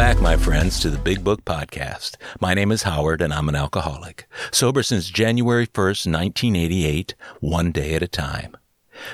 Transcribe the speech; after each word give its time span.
back, 0.00 0.18
my 0.18 0.34
friends, 0.34 0.80
to 0.80 0.88
the 0.88 0.96
Big 0.96 1.22
Book 1.22 1.44
Podcast. 1.44 2.16
My 2.40 2.54
name 2.54 2.72
is 2.72 2.84
Howard, 2.84 3.20
and 3.20 3.34
I'm 3.34 3.50
an 3.50 3.54
alcoholic. 3.54 4.26
Sober 4.50 4.82
since 4.82 5.10
January 5.10 5.66
1st, 5.66 6.10
1988, 6.10 7.14
one 7.40 7.70
day 7.70 7.92
at 7.92 8.02
a 8.02 8.08
time. 8.08 8.56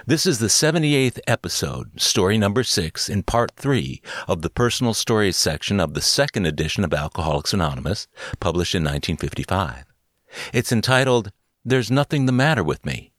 This 0.07 0.27
is 0.27 0.39
the 0.39 0.47
78th 0.47 1.19
episode, 1.27 2.01
story 2.01 2.39
number 2.39 2.63
six, 2.63 3.09
in 3.09 3.25
part 3.25 3.51
three 3.57 4.01
of 4.29 4.43
the 4.43 4.49
personal 4.49 4.95
stories 4.95 5.37
section 5.37 5.81
of 5.81 5.95
the 5.95 6.01
second 6.01 6.47
edition 6.47 6.85
of 6.85 6.95
Alcoholics 6.95 7.53
Anonymous, 7.53 8.07
published 8.39 8.77
in 8.77 8.85
1955. 8.85 9.87
It's 10.53 10.71
entitled, 10.71 11.33
There's 11.65 11.91
Nothing 11.91 12.27
the 12.27 12.33
Matter 12.33 12.63
with 12.63 12.87
Me, 12.87 13.11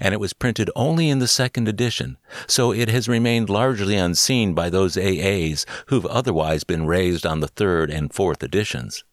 and 0.00 0.14
it 0.14 0.20
was 0.20 0.32
printed 0.32 0.70
only 0.74 1.08
in 1.08 1.18
the 1.18 1.28
second 1.28 1.68
edition, 1.68 2.18
so 2.46 2.72
it 2.72 2.88
has 2.88 3.08
remained 3.08 3.50
largely 3.50 3.96
unseen 3.96 4.54
by 4.54 4.70
those 4.70 4.96
AAs 4.96 5.64
who've 5.86 6.06
otherwise 6.06 6.64
been 6.64 6.86
raised 6.86 7.26
on 7.26 7.40
the 7.40 7.48
third 7.48 7.90
and 7.90 8.12
fourth 8.12 8.42
editions. 8.42 9.04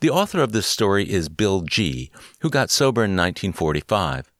The 0.00 0.10
author 0.10 0.40
of 0.40 0.52
this 0.52 0.66
story 0.66 1.10
is 1.10 1.28
Bill 1.28 1.62
G., 1.62 2.10
who 2.40 2.50
got 2.50 2.70
sober 2.70 3.02
in 3.02 3.16
1945. 3.16 4.30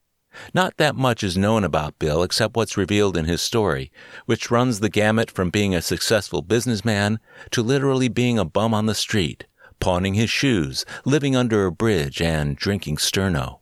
Not 0.53 0.77
that 0.77 0.95
much 0.95 1.23
is 1.23 1.39
known 1.39 1.65
about 1.65 1.99
Bill 1.99 2.23
except 2.23 2.57
what's 2.57 2.77
revealed 2.77 3.17
in 3.17 3.25
his 3.25 3.41
story, 3.41 3.91
which 4.27 4.51
runs 4.51 4.81
the 4.81 4.91
gamut 4.91 5.31
from 5.31 5.49
being 5.49 5.75
a 5.75 5.81
successful 5.81 6.43
businessman 6.43 7.21
to 7.53 7.63
literally 7.63 8.09
being 8.09 8.39
a 8.39 8.45
bum 8.45 8.75
on 8.75 8.85
the 8.85 8.95
street, 8.95 9.47
pawning 9.81 10.15
his 10.15 10.29
shoes, 10.29 10.85
living 11.05 11.35
under 11.35 11.65
a 11.65 11.73
bridge, 11.73 12.21
and 12.21 12.57
drinking 12.57 12.97
sterno. 12.97 13.61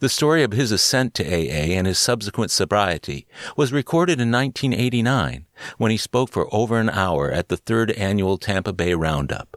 The 0.00 0.08
story 0.08 0.42
of 0.42 0.52
his 0.52 0.72
ascent 0.72 1.14
to 1.14 1.24
AA 1.24 1.76
and 1.76 1.86
his 1.86 1.98
subsequent 1.98 2.50
sobriety 2.50 3.26
was 3.56 3.72
recorded 3.72 4.20
in 4.20 4.30
1989 4.30 5.46
when 5.78 5.90
he 5.90 5.96
spoke 5.96 6.30
for 6.30 6.52
over 6.54 6.78
an 6.78 6.90
hour 6.90 7.30
at 7.30 7.48
the 7.48 7.56
third 7.56 7.90
annual 7.92 8.38
Tampa 8.38 8.72
Bay 8.72 8.94
Roundup. 8.94 9.56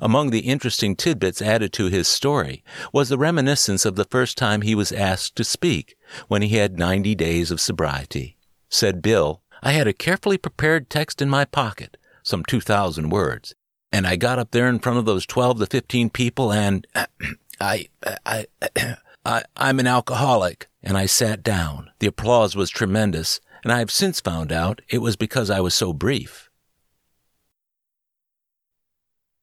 Among 0.00 0.30
the 0.30 0.40
interesting 0.40 0.94
tidbits 0.94 1.40
added 1.40 1.72
to 1.74 1.86
his 1.86 2.06
story 2.06 2.62
was 2.92 3.08
the 3.08 3.18
reminiscence 3.18 3.84
of 3.84 3.96
the 3.96 4.04
first 4.04 4.36
time 4.36 4.62
he 4.62 4.74
was 4.74 4.92
asked 4.92 5.36
to 5.36 5.44
speak 5.44 5.96
when 6.28 6.42
he 6.42 6.56
had 6.56 6.78
90 6.78 7.14
days 7.14 7.50
of 7.50 7.60
sobriety. 7.60 8.36
Said 8.68 9.02
Bill, 9.02 9.42
I 9.62 9.72
had 9.72 9.86
a 9.86 9.92
carefully 9.92 10.38
prepared 10.38 10.90
text 10.90 11.20
in 11.20 11.28
my 11.28 11.44
pocket, 11.44 11.96
some 12.22 12.44
2,000 12.44 13.10
words, 13.10 13.54
and 13.92 14.06
I 14.06 14.16
got 14.16 14.38
up 14.38 14.50
there 14.50 14.68
in 14.68 14.78
front 14.78 14.98
of 14.98 15.06
those 15.06 15.26
12 15.26 15.60
to 15.60 15.66
15 15.66 16.10
people 16.10 16.52
and 16.52 16.86
I, 17.60 17.86
I, 18.24 18.46
I, 18.56 18.96
I'm 19.24 19.78
an 19.78 19.86
alcoholic, 19.86 20.68
and 20.82 20.96
I 20.96 21.06
sat 21.06 21.42
down. 21.42 21.90
The 21.98 22.06
applause 22.06 22.56
was 22.56 22.70
tremendous, 22.70 23.40
and 23.62 23.72
I 23.72 23.80
have 23.80 23.90
since 23.90 24.20
found 24.20 24.50
out 24.50 24.80
it 24.88 24.98
was 24.98 25.16
because 25.16 25.50
I 25.50 25.60
was 25.60 25.74
so 25.74 25.92
brief. 25.92 26.50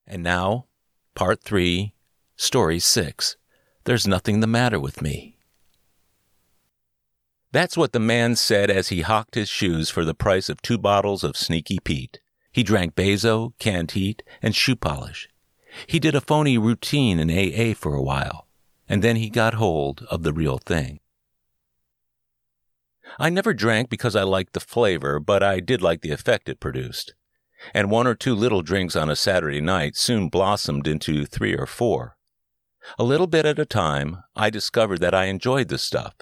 And 0.07 0.23
now, 0.23 0.65
part 1.13 1.43
three, 1.43 1.93
story 2.35 2.79
six. 2.79 3.35
There's 3.83 4.07
nothing 4.07 4.39
the 4.39 4.47
matter 4.47 4.79
with 4.79 5.01
me. 5.01 5.37
That's 7.51 7.77
what 7.77 7.93
the 7.93 7.99
man 7.99 8.35
said 8.35 8.69
as 8.69 8.89
he 8.89 9.01
hocked 9.01 9.35
his 9.35 9.47
shoes 9.47 9.89
for 9.89 10.03
the 10.03 10.13
price 10.13 10.49
of 10.49 10.61
two 10.61 10.77
bottles 10.77 11.23
of 11.23 11.37
Sneaky 11.37 11.79
Pete. 11.83 12.19
He 12.51 12.63
drank 12.63 12.95
Bezo, 12.95 13.53
canned 13.59 13.91
heat, 13.91 14.23
and 14.41 14.55
shoe 14.55 14.75
polish. 14.75 15.29
He 15.85 15.99
did 15.99 16.15
a 16.15 16.21
phony 16.21 16.57
routine 16.57 17.19
in 17.19 17.29
AA 17.29 17.73
for 17.73 17.93
a 17.93 18.01
while 18.01 18.46
and 18.87 19.03
then 19.03 19.15
he 19.15 19.29
got 19.29 19.55
hold 19.55 20.05
of 20.09 20.23
the 20.23 20.33
real 20.33 20.57
thing. 20.57 20.99
I 23.19 23.29
never 23.29 23.53
drank 23.53 23.89
because 23.89 24.15
I 24.15 24.23
liked 24.23 24.53
the 24.53 24.59
flavor, 24.59 25.19
but 25.19 25.41
I 25.41 25.59
did 25.59 25.81
like 25.81 26.01
the 26.01 26.11
effect 26.11 26.49
it 26.49 26.59
produced. 26.59 27.13
And 27.73 27.89
one 27.89 28.05
or 28.05 28.15
two 28.15 28.35
little 28.35 28.61
drinks 28.61 28.95
on 28.95 29.09
a 29.09 29.15
Saturday 29.15 29.61
night 29.61 29.95
soon 29.95 30.29
blossomed 30.29 30.87
into 30.87 31.25
three 31.25 31.55
or 31.55 31.65
four. 31.65 32.17
A 32.99 33.03
little 33.03 33.27
bit 33.27 33.45
at 33.45 33.59
a 33.59 33.65
time, 33.65 34.23
I 34.35 34.49
discovered 34.49 34.99
that 35.01 35.15
I 35.15 35.25
enjoyed 35.25 35.67
the 35.69 35.77
stuff. 35.77 36.15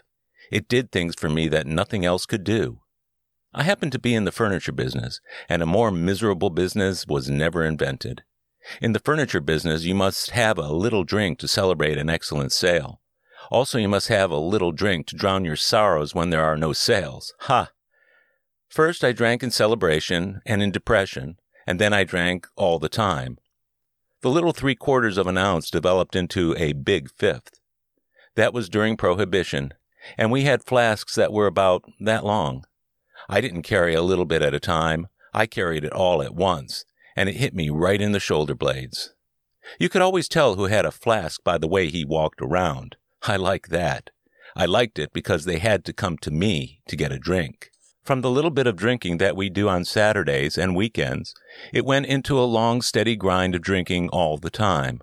It 0.51 0.67
did 0.67 0.91
things 0.91 1.15
for 1.15 1.29
me 1.29 1.47
that 1.49 1.67
nothing 1.67 2.05
else 2.05 2.25
could 2.25 2.43
do. 2.43 2.81
I 3.53 3.63
happened 3.63 3.91
to 3.93 3.99
be 3.99 4.13
in 4.13 4.25
the 4.25 4.31
furniture 4.31 4.71
business, 4.71 5.21
and 5.47 5.61
a 5.61 5.67
more 5.67 5.91
miserable 5.91 6.49
business 6.49 7.05
was 7.07 7.29
never 7.29 7.63
invented. 7.63 8.23
In 8.81 8.93
the 8.93 8.99
furniture 8.99 9.41
business, 9.41 9.83
you 9.83 9.95
must 9.95 10.31
have 10.31 10.57
a 10.57 10.73
little 10.73 11.03
drink 11.03 11.39
to 11.39 11.47
celebrate 11.47 11.97
an 11.97 12.09
excellent 12.09 12.51
sale. 12.51 13.01
Also, 13.51 13.77
you 13.77 13.87
must 13.87 14.07
have 14.07 14.31
a 14.31 14.37
little 14.37 14.71
drink 14.71 15.05
to 15.07 15.15
drown 15.15 15.45
your 15.45 15.55
sorrows 15.55 16.15
when 16.15 16.29
there 16.29 16.43
are 16.43 16.57
no 16.57 16.73
sales. 16.73 17.33
Ha! 17.41 17.71
First, 18.69 19.03
I 19.03 19.11
drank 19.11 19.43
in 19.43 19.51
celebration 19.51 20.41
and 20.45 20.63
in 20.63 20.71
depression, 20.71 21.37
and 21.67 21.79
then 21.79 21.93
I 21.93 22.03
drank 22.03 22.47
all 22.55 22.79
the 22.79 22.89
time. 22.89 23.37
The 24.21 24.29
little 24.29 24.53
three 24.53 24.75
quarters 24.75 25.17
of 25.17 25.27
an 25.27 25.37
ounce 25.37 25.69
developed 25.69 26.15
into 26.15 26.55
a 26.57 26.73
big 26.73 27.11
fifth. 27.11 27.59
That 28.35 28.53
was 28.53 28.69
during 28.69 28.97
Prohibition, 28.97 29.73
and 30.17 30.31
we 30.31 30.43
had 30.43 30.63
flasks 30.63 31.15
that 31.15 31.31
were 31.31 31.47
about 31.47 31.83
that 31.99 32.25
long. 32.25 32.65
I 33.29 33.41
didn't 33.41 33.63
carry 33.63 33.93
a 33.93 34.01
little 34.01 34.25
bit 34.25 34.41
at 34.41 34.53
a 34.53 34.59
time. 34.59 35.07
I 35.33 35.45
carried 35.45 35.83
it 35.83 35.93
all 35.93 36.21
at 36.21 36.33
once, 36.33 36.85
and 37.15 37.29
it 37.29 37.35
hit 37.35 37.53
me 37.53 37.69
right 37.69 38.01
in 38.01 38.11
the 38.11 38.19
shoulder 38.19 38.55
blades. 38.55 39.13
You 39.79 39.89
could 39.89 40.01
always 40.01 40.27
tell 40.27 40.55
who 40.55 40.65
had 40.65 40.85
a 40.85 40.91
flask 40.91 41.43
by 41.43 41.57
the 41.57 41.67
way 41.67 41.89
he 41.89 42.05
walked 42.05 42.41
around. 42.41 42.97
I 43.23 43.35
like 43.37 43.69
that. 43.69 44.11
I 44.55 44.65
liked 44.65 44.99
it 44.99 45.11
because 45.11 45.45
they 45.45 45.59
had 45.59 45.83
to 45.85 45.93
come 45.93 46.17
to 46.19 46.31
me 46.31 46.81
to 46.87 46.95
get 46.95 47.11
a 47.11 47.19
drink. 47.19 47.71
From 48.03 48.21
the 48.21 48.29
little 48.29 48.51
bit 48.51 48.67
of 48.67 48.75
drinking 48.75 49.17
that 49.17 49.35
we 49.35 49.49
do 49.49 49.67
on 49.67 49.83
Saturdays 49.83 50.57
and 50.57 50.75
weekends, 50.75 51.33
it 51.73 51.85
went 51.85 52.05
into 52.05 52.39
a 52.39 52.45
long, 52.45 52.81
steady 52.81 53.15
grind 53.15 53.55
of 53.55 53.61
drinking 53.61 54.09
all 54.09 54.37
the 54.37 54.51
time. 54.51 55.01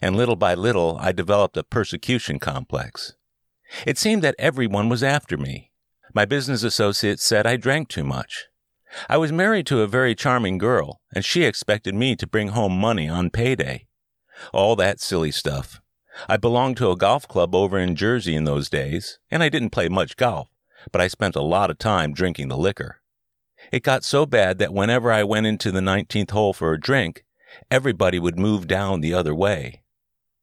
And 0.00 0.16
little 0.16 0.36
by 0.36 0.54
little, 0.54 0.96
I 1.00 1.10
developed 1.10 1.56
a 1.56 1.64
persecution 1.64 2.38
complex. 2.38 3.14
It 3.84 3.98
seemed 3.98 4.22
that 4.22 4.36
everyone 4.38 4.88
was 4.88 5.02
after 5.02 5.36
me. 5.36 5.72
My 6.14 6.24
business 6.24 6.62
associates 6.62 7.24
said 7.24 7.46
I 7.46 7.56
drank 7.56 7.88
too 7.88 8.04
much. 8.04 8.46
I 9.08 9.16
was 9.16 9.32
married 9.32 9.66
to 9.66 9.82
a 9.82 9.86
very 9.86 10.14
charming 10.14 10.58
girl, 10.58 11.00
and 11.14 11.24
she 11.24 11.44
expected 11.44 11.94
me 11.94 12.16
to 12.16 12.26
bring 12.26 12.48
home 12.48 12.78
money 12.78 13.08
on 13.08 13.30
payday. 13.30 13.86
All 14.52 14.76
that 14.76 15.00
silly 15.00 15.30
stuff. 15.30 15.80
I 16.28 16.36
belonged 16.36 16.76
to 16.78 16.90
a 16.90 16.96
golf 16.96 17.28
club 17.28 17.54
over 17.54 17.78
in 17.78 17.94
Jersey 17.94 18.34
in 18.34 18.44
those 18.44 18.68
days, 18.68 19.18
and 19.30 19.42
I 19.42 19.48
didn't 19.48 19.70
play 19.70 19.88
much 19.88 20.16
golf, 20.16 20.48
but 20.92 21.00
I 21.00 21.08
spent 21.08 21.36
a 21.36 21.42
lot 21.42 21.70
of 21.70 21.78
time 21.78 22.12
drinking 22.12 22.48
the 22.48 22.56
liquor. 22.56 23.00
It 23.70 23.82
got 23.82 24.04
so 24.04 24.26
bad 24.26 24.58
that 24.58 24.74
whenever 24.74 25.12
I 25.12 25.22
went 25.22 25.46
into 25.46 25.70
the 25.70 25.80
19th 25.80 26.30
hole 26.30 26.52
for 26.52 26.72
a 26.72 26.80
drink, 26.80 27.24
everybody 27.70 28.18
would 28.18 28.38
move 28.38 28.66
down 28.66 29.00
the 29.00 29.14
other 29.14 29.34
way. 29.34 29.82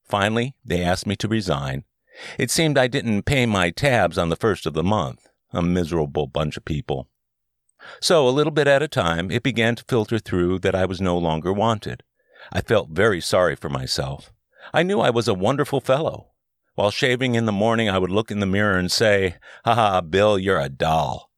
Finally, 0.03 0.55
they 0.63 0.83
asked 0.83 1.07
me 1.07 1.15
to 1.17 1.27
resign. 1.27 1.83
It 2.37 2.49
seemed 2.49 2.77
I 2.77 2.87
didn't 2.87 3.23
pay 3.23 3.45
my 3.45 3.71
tabs 3.71 4.17
on 4.17 4.29
the 4.29 4.35
first 4.35 4.65
of 4.65 4.73
the 4.73 4.83
month. 4.83 5.27
A 5.51 5.61
miserable 5.61 6.27
bunch 6.27 6.57
of 6.57 6.65
people. 6.65 7.09
So, 8.01 8.27
a 8.27 8.31
little 8.31 8.51
bit 8.51 8.67
at 8.67 8.83
a 8.83 8.87
time, 8.87 9.31
it 9.31 9.43
began 9.43 9.75
to 9.75 9.85
filter 9.87 10.19
through 10.19 10.59
that 10.59 10.75
I 10.75 10.85
was 10.85 11.01
no 11.01 11.17
longer 11.17 11.53
wanted. 11.53 12.03
I 12.51 12.61
felt 12.61 12.89
very 12.89 13.21
sorry 13.21 13.55
for 13.55 13.69
myself. 13.69 14.31
I 14.73 14.83
knew 14.83 14.99
I 14.99 15.09
was 15.09 15.27
a 15.27 15.33
wonderful 15.33 15.81
fellow. 15.81 16.31
While 16.75 16.91
shaving 16.91 17.35
in 17.35 17.45
the 17.45 17.51
morning, 17.51 17.89
I 17.89 17.97
would 17.97 18.11
look 18.11 18.29
in 18.29 18.39
the 18.39 18.45
mirror 18.45 18.77
and 18.77 18.91
say, 18.91 19.35
Ha 19.65 19.73
ha, 19.73 20.01
Bill, 20.01 20.37
you're 20.37 20.59
a 20.59 20.69
doll. 20.69 21.31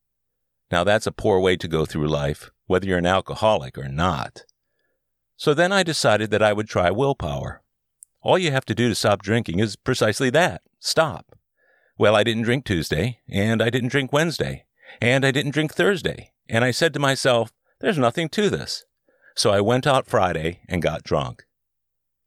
Now 0.72 0.84
that's 0.84 1.08
a 1.08 1.12
poor 1.12 1.40
way 1.40 1.56
to 1.58 1.68
go 1.68 1.86
through 1.86 2.08
life, 2.08 2.52
whether 2.68 2.86
you're 2.86 2.98
an 2.98 3.06
alcoholic 3.06 3.78
or 3.78 3.88
not. 3.88 4.44
So 5.38 5.54
then 5.54 5.72
I 5.72 5.84
decided 5.84 6.32
that 6.32 6.44
I 6.44 6.54
would 6.54 6.68
try 6.68 6.92
willpower. 6.92 7.62
All 8.22 8.38
you 8.38 8.52
have 8.52 8.66
to 8.66 8.76
do 8.76 8.90
to 8.90 8.96
stop 8.96 9.22
drinking 9.22 9.60
is 9.60 9.78
precisely 9.78 10.30
that 10.32 10.62
stop. 10.80 11.38
Well, 11.98 12.16
I 12.16 12.24
didn't 12.24 12.44
drink 12.44 12.66
Tuesday, 12.66 13.20
and 13.30 13.62
I 13.62 13.70
didn't 13.70 13.90
drink 13.90 14.12
Wednesday, 14.12 14.66
and 15.02 15.26
I 15.26 15.32
didn't 15.32 15.52
drink 15.52 15.74
Thursday. 15.74 16.32
And 16.48 16.66
I 16.66 16.72
said 16.72 16.94
to 16.94 17.00
myself, 17.00 17.52
there's 17.80 17.98
nothing 17.98 18.30
to 18.30 18.50
this. 18.50 18.86
So 19.36 19.52
I 19.52 19.62
went 19.62 19.88
out 19.88 20.08
Friday 20.08 20.62
and 20.68 20.82
got 20.82 21.04
drunk. 21.04 21.46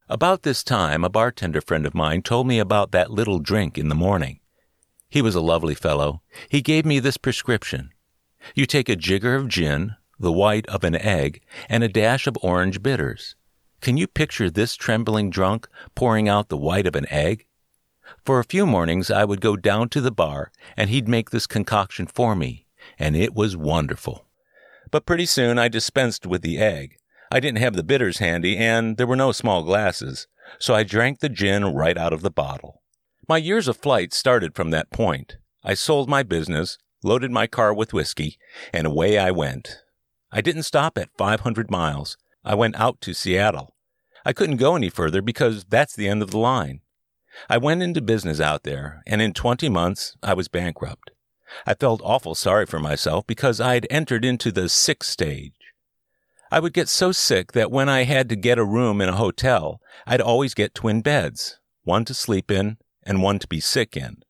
About 0.08 0.42
this 0.42 0.62
time, 0.62 1.04
a 1.04 1.10
bartender 1.10 1.60
friend 1.60 1.86
of 1.86 1.94
mine 1.94 2.22
told 2.22 2.46
me 2.46 2.58
about 2.58 2.92
that 2.92 3.10
little 3.10 3.38
drink 3.38 3.78
in 3.78 3.88
the 3.88 3.94
morning. 3.94 4.40
He 5.08 5.22
was 5.22 5.34
a 5.34 5.40
lovely 5.40 5.74
fellow. 5.74 6.22
He 6.48 6.62
gave 6.62 6.86
me 6.86 6.98
this 6.98 7.16
prescription. 7.16 7.90
You 8.54 8.66
take 8.66 8.88
a 8.88 8.96
jigger 8.96 9.34
of 9.34 9.48
gin, 9.48 9.96
the 10.18 10.32
white 10.32 10.66
of 10.68 10.84
an 10.84 10.96
egg, 10.96 11.42
and 11.68 11.84
a 11.84 11.88
dash 11.88 12.26
of 12.26 12.38
orange 12.42 12.82
bitters. 12.82 13.36
Can 13.80 13.96
you 13.96 14.06
picture 14.06 14.48
this 14.48 14.76
trembling 14.76 15.28
drunk 15.30 15.68
pouring 15.94 16.28
out 16.28 16.48
the 16.48 16.56
white 16.56 16.86
of 16.86 16.96
an 16.96 17.06
egg? 17.10 17.46
For 18.24 18.38
a 18.38 18.44
few 18.44 18.66
mornings 18.66 19.10
I 19.10 19.24
would 19.24 19.40
go 19.40 19.56
down 19.56 19.88
to 19.90 20.00
the 20.00 20.12
bar 20.12 20.52
and 20.76 20.88
he'd 20.88 21.08
make 21.08 21.30
this 21.30 21.46
concoction 21.46 22.06
for 22.06 22.36
me, 22.36 22.61
and 23.02 23.16
it 23.16 23.34
was 23.34 23.56
wonderful. 23.56 24.26
But 24.92 25.06
pretty 25.06 25.26
soon 25.26 25.58
I 25.58 25.66
dispensed 25.66 26.24
with 26.24 26.42
the 26.42 26.58
egg. 26.58 26.98
I 27.32 27.40
didn't 27.40 27.58
have 27.58 27.74
the 27.74 27.82
bitters 27.82 28.18
handy 28.18 28.56
and 28.56 28.96
there 28.96 29.08
were 29.08 29.16
no 29.16 29.32
small 29.32 29.64
glasses, 29.64 30.28
so 30.60 30.72
I 30.72 30.84
drank 30.84 31.18
the 31.18 31.28
gin 31.28 31.64
right 31.74 31.98
out 31.98 32.12
of 32.12 32.22
the 32.22 32.30
bottle. 32.30 32.80
My 33.28 33.38
years 33.38 33.66
of 33.66 33.76
flight 33.76 34.14
started 34.14 34.54
from 34.54 34.70
that 34.70 34.90
point. 34.90 35.36
I 35.64 35.74
sold 35.74 36.08
my 36.08 36.22
business, 36.22 36.78
loaded 37.02 37.32
my 37.32 37.48
car 37.48 37.74
with 37.74 37.92
whiskey, 37.92 38.38
and 38.72 38.86
away 38.86 39.18
I 39.18 39.32
went. 39.32 39.78
I 40.30 40.40
didn't 40.40 40.62
stop 40.62 40.96
at 40.96 41.16
500 41.18 41.70
miles. 41.70 42.16
I 42.44 42.54
went 42.54 42.76
out 42.76 43.00
to 43.00 43.14
Seattle. 43.14 43.74
I 44.24 44.32
couldn't 44.32 44.56
go 44.58 44.76
any 44.76 44.88
further 44.88 45.22
because 45.22 45.64
that's 45.64 45.96
the 45.96 46.08
end 46.08 46.22
of 46.22 46.30
the 46.30 46.38
line. 46.38 46.82
I 47.48 47.58
went 47.58 47.82
into 47.82 48.00
business 48.00 48.40
out 48.40 48.62
there, 48.62 49.02
and 49.06 49.22
in 49.22 49.32
20 49.32 49.68
months 49.68 50.16
I 50.22 50.34
was 50.34 50.48
bankrupt. 50.48 51.11
I 51.66 51.74
felt 51.74 52.00
awful 52.04 52.34
sorry 52.34 52.66
for 52.66 52.78
myself 52.78 53.26
because 53.26 53.60
I'd 53.60 53.86
entered 53.90 54.24
into 54.24 54.52
the 54.52 54.68
sick 54.68 55.04
stage. 55.04 55.54
I 56.50 56.60
would 56.60 56.74
get 56.74 56.88
so 56.88 57.12
sick 57.12 57.52
that 57.52 57.70
when 57.70 57.88
I 57.88 58.04
had 58.04 58.28
to 58.28 58.36
get 58.36 58.58
a 58.58 58.64
room 58.64 59.00
in 59.00 59.08
a 59.08 59.16
hotel, 59.16 59.80
I'd 60.06 60.20
always 60.20 60.54
get 60.54 60.74
twin 60.74 61.00
beds, 61.00 61.58
one 61.82 62.04
to 62.04 62.14
sleep 62.14 62.50
in 62.50 62.76
and 63.02 63.22
one 63.22 63.38
to 63.38 63.48
be 63.48 63.60
sick 63.60 63.96
in. 63.96 64.22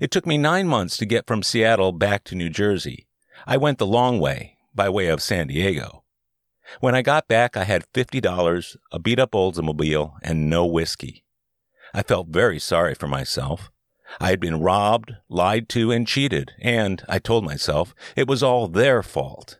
It 0.00 0.10
took 0.10 0.26
me 0.26 0.36
nine 0.36 0.66
months 0.66 0.96
to 0.98 1.06
get 1.06 1.26
from 1.26 1.42
Seattle 1.42 1.92
back 1.92 2.24
to 2.24 2.34
New 2.34 2.50
Jersey. 2.50 3.06
I 3.46 3.56
went 3.56 3.78
the 3.78 3.86
long 3.86 4.18
way, 4.18 4.58
by 4.74 4.88
way 4.88 5.06
of 5.06 5.22
San 5.22 5.46
Diego. 5.46 6.04
When 6.80 6.94
I 6.94 7.02
got 7.02 7.28
back, 7.28 7.56
I 7.56 7.64
had 7.64 7.90
$50, 7.92 8.76
a 8.90 8.98
beat 8.98 9.18
up 9.18 9.32
Oldsmobile, 9.32 10.14
and 10.22 10.50
no 10.50 10.66
whiskey. 10.66 11.24
I 11.92 12.02
felt 12.02 12.28
very 12.28 12.58
sorry 12.58 12.94
for 12.94 13.06
myself. 13.06 13.70
I 14.20 14.30
had 14.30 14.40
been 14.40 14.60
robbed, 14.60 15.14
lied 15.28 15.68
to, 15.70 15.90
and 15.90 16.06
cheated, 16.06 16.52
and, 16.60 17.02
I 17.08 17.18
told 17.18 17.44
myself, 17.44 17.94
it 18.16 18.28
was 18.28 18.42
all 18.42 18.68
their 18.68 19.02
fault. 19.02 19.58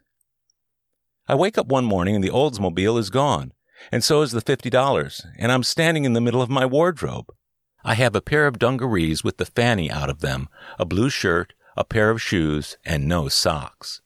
I 1.26 1.34
wake 1.34 1.56
up 1.56 1.66
one 1.66 1.84
morning 1.84 2.14
and 2.14 2.22
the 2.22 2.30
Oldsmobile 2.30 2.98
is 2.98 3.10
gone, 3.10 3.52
and 3.90 4.04
so 4.04 4.22
is 4.22 4.32
the 4.32 4.42
$50, 4.42 5.26
and 5.38 5.50
I'm 5.50 5.62
standing 5.62 6.04
in 6.04 6.12
the 6.12 6.20
middle 6.20 6.42
of 6.42 6.50
my 6.50 6.66
wardrobe. 6.66 7.32
I 7.82 7.94
have 7.94 8.14
a 8.14 8.22
pair 8.22 8.46
of 8.46 8.58
dungarees 8.58 9.24
with 9.24 9.38
the 9.38 9.46
fanny 9.46 9.90
out 9.90 10.10
of 10.10 10.20
them, 10.20 10.48
a 10.78 10.84
blue 10.84 11.10
shirt, 11.10 11.54
a 11.76 11.84
pair 11.84 12.10
of 12.10 12.22
shoes, 12.22 12.76
and 12.84 13.08
no 13.08 13.28
socks. 13.28 14.00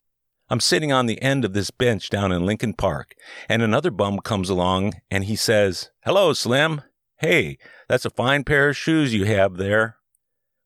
I'm 0.50 0.60
sitting 0.60 0.92
on 0.92 1.06
the 1.06 1.20
end 1.20 1.44
of 1.44 1.52
this 1.52 1.70
bench 1.70 2.08
down 2.08 2.32
in 2.32 2.46
Lincoln 2.46 2.72
Park, 2.72 3.14
and 3.48 3.60
another 3.60 3.90
bum 3.90 4.20
comes 4.20 4.48
along 4.48 4.94
and 5.10 5.24
he 5.24 5.36
says, 5.36 5.90
Hello, 6.04 6.32
Slim. 6.32 6.82
Hey, 7.18 7.58
that's 7.88 8.06
a 8.06 8.10
fine 8.10 8.44
pair 8.44 8.70
of 8.70 8.76
shoes 8.76 9.12
you 9.12 9.26
have 9.26 9.58
there. 9.58 9.97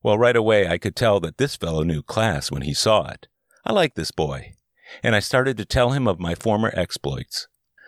Well, 0.03 0.17
right 0.17 0.35
away 0.35 0.67
I 0.67 0.77
could 0.77 0.95
tell 0.95 1.19
that 1.21 1.37
this 1.37 1.55
fellow 1.55 1.83
knew 1.83 2.03
class 2.03 2.51
when 2.51 2.61
he 2.63 2.73
saw 2.73 3.07
it. 3.07 3.27
I 3.65 3.71
liked 3.71 3.95
this 3.95 4.11
boy. 4.11 4.55
And 5.01 5.15
I 5.15 5.19
started 5.19 5.57
to 5.57 5.65
tell 5.65 5.91
him 5.91 6.07
of 6.07 6.19
my 6.19 6.35
former 6.35 6.71
exploits. 6.75 7.47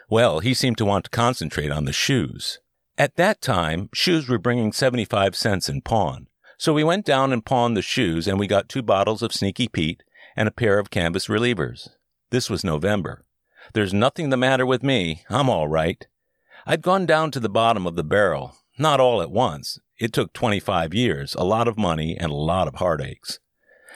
Well, 0.09 0.39
he 0.39 0.53
seemed 0.53 0.77
to 0.77 0.85
want 0.85 1.05
to 1.05 1.11
concentrate 1.11 1.71
on 1.71 1.85
the 1.85 1.93
shoes. 1.93 2.59
At 2.97 3.17
that 3.17 3.41
time, 3.41 3.89
shoes 3.93 4.29
were 4.29 4.37
bringing 4.37 4.71
75 4.71 5.35
cents 5.35 5.67
in 5.67 5.81
pawn. 5.81 6.27
So 6.57 6.73
we 6.73 6.85
went 6.85 7.05
down 7.05 7.33
and 7.33 7.45
pawned 7.45 7.75
the 7.75 7.81
shoes 7.81 8.27
and 8.27 8.39
we 8.39 8.47
got 8.47 8.69
two 8.69 8.81
bottles 8.81 9.21
of 9.21 9.33
Sneaky 9.33 9.67
Pete 9.67 10.01
and 10.37 10.47
a 10.47 10.51
pair 10.51 10.79
of 10.79 10.89
canvas 10.89 11.27
relievers. 11.27 11.89
This 12.29 12.49
was 12.49 12.63
November. 12.63 13.25
There's 13.73 13.93
nothing 13.93 14.29
the 14.29 14.37
matter 14.37 14.65
with 14.65 14.83
me. 14.83 15.23
I'm 15.29 15.49
all 15.49 15.67
right. 15.67 16.07
I'd 16.65 16.81
gone 16.81 17.05
down 17.05 17.31
to 17.31 17.39
the 17.39 17.49
bottom 17.49 17.85
of 17.85 17.95
the 17.95 18.03
barrel, 18.03 18.55
not 18.79 18.99
all 19.01 19.21
at 19.21 19.31
once. 19.31 19.79
It 19.97 20.11
took 20.11 20.33
25 20.33 20.93
years, 20.93 21.35
a 21.35 21.43
lot 21.43 21.67
of 21.67 21.77
money, 21.77 22.17
and 22.19 22.31
a 22.31 22.35
lot 22.35 22.67
of 22.67 22.75
heartaches. 22.75 23.39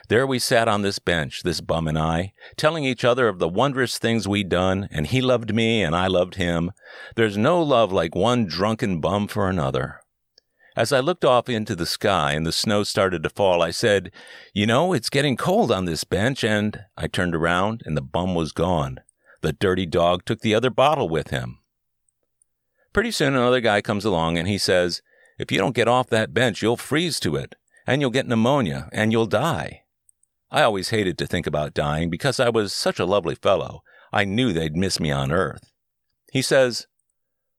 There 0.07 0.25
we 0.25 0.39
sat 0.39 0.67
on 0.67 0.81
this 0.81 0.97
bench, 0.97 1.43
this 1.43 1.61
bum 1.61 1.87
and 1.87 1.97
I, 1.97 2.33
telling 2.57 2.83
each 2.83 3.03
other 3.03 3.27
of 3.27 3.37
the 3.37 3.49
wondrous 3.49 3.99
things 3.99 4.27
we'd 4.27 4.49
done, 4.49 4.87
and 4.91 5.05
he 5.05 5.21
loved 5.21 5.53
me 5.53 5.83
and 5.83 5.95
I 5.95 6.07
loved 6.07 6.35
him. 6.35 6.71
There's 7.15 7.37
no 7.37 7.61
love 7.61 7.91
like 7.91 8.15
one 8.15 8.45
drunken 8.45 9.01
bum 9.01 9.27
for 9.27 9.49
another. 9.49 9.99
As 10.75 10.93
I 10.93 10.99
looked 10.99 11.25
off 11.25 11.49
into 11.49 11.75
the 11.75 11.85
sky 11.85 12.31
and 12.31 12.45
the 12.45 12.51
snow 12.51 12.83
started 12.83 13.21
to 13.23 13.29
fall, 13.29 13.61
I 13.61 13.71
said, 13.71 14.11
You 14.53 14.65
know, 14.65 14.93
it's 14.93 15.09
getting 15.09 15.35
cold 15.35 15.71
on 15.71 15.85
this 15.85 16.05
bench, 16.05 16.43
and 16.43 16.85
I 16.97 17.07
turned 17.07 17.35
around 17.35 17.83
and 17.85 17.97
the 17.97 18.01
bum 18.01 18.33
was 18.33 18.53
gone. 18.53 19.01
The 19.41 19.53
dirty 19.53 19.85
dog 19.85 20.25
took 20.25 20.39
the 20.39 20.55
other 20.55 20.69
bottle 20.69 21.09
with 21.09 21.29
him. 21.29 21.59
Pretty 22.93 23.11
soon 23.11 23.35
another 23.35 23.61
guy 23.61 23.81
comes 23.81 24.05
along 24.05 24.37
and 24.37 24.47
he 24.47 24.57
says, 24.57 25.01
If 25.39 25.51
you 25.51 25.57
don't 25.57 25.75
get 25.75 25.87
off 25.87 26.09
that 26.09 26.33
bench, 26.33 26.61
you'll 26.61 26.77
freeze 26.77 27.19
to 27.21 27.37
it, 27.37 27.55
and 27.87 28.01
you'll 28.01 28.11
get 28.11 28.27
pneumonia, 28.27 28.89
and 28.91 29.11
you'll 29.11 29.25
die. 29.25 29.83
I 30.51 30.63
always 30.63 30.89
hated 30.89 31.17
to 31.17 31.27
think 31.27 31.47
about 31.47 31.73
dying 31.73 32.09
because 32.09 32.39
I 32.39 32.49
was 32.49 32.73
such 32.73 32.99
a 32.99 33.05
lovely 33.05 33.35
fellow. 33.35 33.81
I 34.11 34.25
knew 34.25 34.51
they'd 34.51 34.75
miss 34.75 34.99
me 34.99 35.11
on 35.11 35.31
earth. 35.31 35.71
He 36.33 36.41
says, 36.41 36.87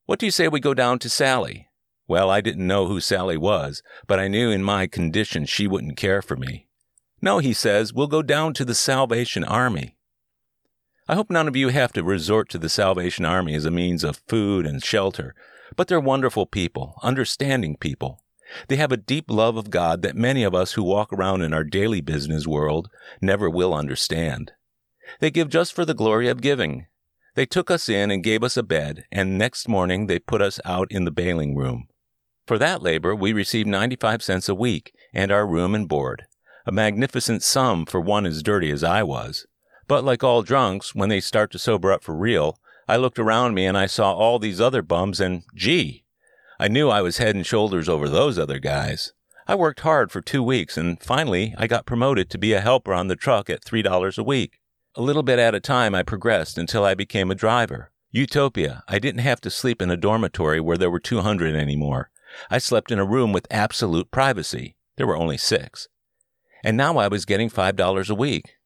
What 0.04 0.18
do 0.18 0.26
you 0.26 0.32
say 0.32 0.46
we 0.46 0.60
go 0.60 0.74
down 0.74 0.98
to 1.00 1.08
Sally? 1.08 1.68
Well, 2.06 2.28
I 2.28 2.40
didn't 2.40 2.66
know 2.66 2.86
who 2.86 3.00
Sally 3.00 3.36
was, 3.36 3.82
but 4.06 4.18
I 4.18 4.28
knew 4.28 4.50
in 4.50 4.62
my 4.62 4.86
condition 4.86 5.46
she 5.46 5.66
wouldn't 5.66 5.96
care 5.96 6.20
for 6.20 6.36
me. 6.36 6.66
No, 7.22 7.38
he 7.38 7.52
says, 7.52 7.92
we'll 7.92 8.08
go 8.08 8.22
down 8.22 8.52
to 8.54 8.64
the 8.64 8.74
Salvation 8.74 9.44
Army. 9.44 9.96
I 11.08 11.14
hope 11.14 11.30
none 11.30 11.48
of 11.48 11.56
you 11.56 11.68
have 11.68 11.92
to 11.92 12.02
resort 12.02 12.48
to 12.50 12.58
the 12.58 12.68
Salvation 12.68 13.24
Army 13.24 13.54
as 13.54 13.64
a 13.64 13.70
means 13.70 14.04
of 14.04 14.22
food 14.26 14.66
and 14.66 14.82
shelter, 14.82 15.34
but 15.76 15.88
they're 15.88 16.00
wonderful 16.00 16.46
people, 16.46 16.94
understanding 17.02 17.76
people. 17.76 18.22
They 18.68 18.76
have 18.76 18.92
a 18.92 18.96
deep 18.96 19.30
love 19.30 19.56
of 19.56 19.70
God 19.70 20.02
that 20.02 20.16
many 20.16 20.42
of 20.42 20.54
us 20.54 20.72
who 20.72 20.82
walk 20.82 21.12
around 21.12 21.42
in 21.42 21.54
our 21.54 21.64
daily 21.64 22.00
business 22.00 22.46
world 22.46 22.90
never 23.20 23.48
will 23.48 23.74
understand. 23.74 24.52
They 25.20 25.30
give 25.30 25.48
just 25.48 25.72
for 25.72 25.84
the 25.84 25.94
glory 25.94 26.28
of 26.28 26.40
giving. 26.40 26.86
They 27.34 27.46
took 27.46 27.70
us 27.70 27.88
in 27.88 28.10
and 28.10 28.24
gave 28.24 28.42
us 28.42 28.56
a 28.56 28.62
bed, 28.62 29.04
and 29.12 29.38
next 29.38 29.68
morning 29.68 30.06
they 30.06 30.18
put 30.18 30.42
us 30.42 30.58
out 30.64 30.90
in 30.90 31.04
the 31.04 31.12
baling 31.12 31.54
room. 31.56 31.88
For 32.46 32.58
that 32.58 32.82
labor, 32.82 33.14
we 33.14 33.32
received 33.32 33.68
95 33.68 34.22
cents 34.22 34.48
a 34.48 34.54
week 34.54 34.92
and 35.14 35.30
our 35.30 35.46
room 35.46 35.74
and 35.74 35.88
board, 35.88 36.26
a 36.66 36.72
magnificent 36.72 37.42
sum 37.42 37.86
for 37.86 38.00
one 38.00 38.26
as 38.26 38.42
dirty 38.42 38.70
as 38.72 38.82
I 38.82 39.02
was. 39.04 39.46
But 39.86 40.04
like 40.04 40.24
all 40.24 40.42
drunks, 40.42 40.94
when 40.94 41.08
they 41.08 41.20
start 41.20 41.50
to 41.52 41.58
sober 41.58 41.92
up 41.92 42.02
for 42.02 42.14
real, 42.14 42.58
I 42.90 42.96
looked 42.96 43.20
around 43.20 43.54
me 43.54 43.66
and 43.66 43.78
I 43.78 43.86
saw 43.86 44.12
all 44.12 44.40
these 44.40 44.60
other 44.60 44.82
bums 44.82 45.20
and, 45.20 45.44
gee, 45.54 46.02
I 46.58 46.66
knew 46.66 46.90
I 46.90 47.02
was 47.02 47.18
head 47.18 47.36
and 47.36 47.46
shoulders 47.46 47.88
over 47.88 48.08
those 48.08 48.36
other 48.36 48.58
guys. 48.58 49.12
I 49.46 49.54
worked 49.54 49.80
hard 49.80 50.10
for 50.10 50.20
two 50.20 50.42
weeks 50.42 50.76
and 50.76 51.00
finally 51.00 51.54
I 51.56 51.68
got 51.68 51.86
promoted 51.86 52.28
to 52.30 52.38
be 52.38 52.52
a 52.52 52.60
helper 52.60 52.92
on 52.92 53.06
the 53.06 53.14
truck 53.14 53.48
at 53.48 53.64
$3 53.64 54.18
a 54.18 54.22
week. 54.24 54.58
A 54.96 55.02
little 55.02 55.22
bit 55.22 55.38
at 55.38 55.54
a 55.54 55.60
time 55.60 55.94
I 55.94 56.02
progressed 56.02 56.58
until 56.58 56.84
I 56.84 56.94
became 56.94 57.30
a 57.30 57.36
driver. 57.36 57.92
Utopia. 58.10 58.82
I 58.88 58.98
didn't 58.98 59.20
have 59.20 59.40
to 59.42 59.50
sleep 59.50 59.80
in 59.80 59.92
a 59.92 59.96
dormitory 59.96 60.58
where 60.58 60.76
there 60.76 60.90
were 60.90 60.98
200 60.98 61.54
anymore. 61.54 62.10
I 62.50 62.58
slept 62.58 62.90
in 62.90 62.98
a 62.98 63.04
room 63.04 63.32
with 63.32 63.46
absolute 63.52 64.10
privacy. 64.10 64.74
There 64.96 65.06
were 65.06 65.16
only 65.16 65.38
six. 65.38 65.86
And 66.64 66.76
now 66.76 66.98
I 66.98 67.06
was 67.06 67.24
getting 67.24 67.50
$5 67.50 68.10
a 68.10 68.14
week. 68.16 68.56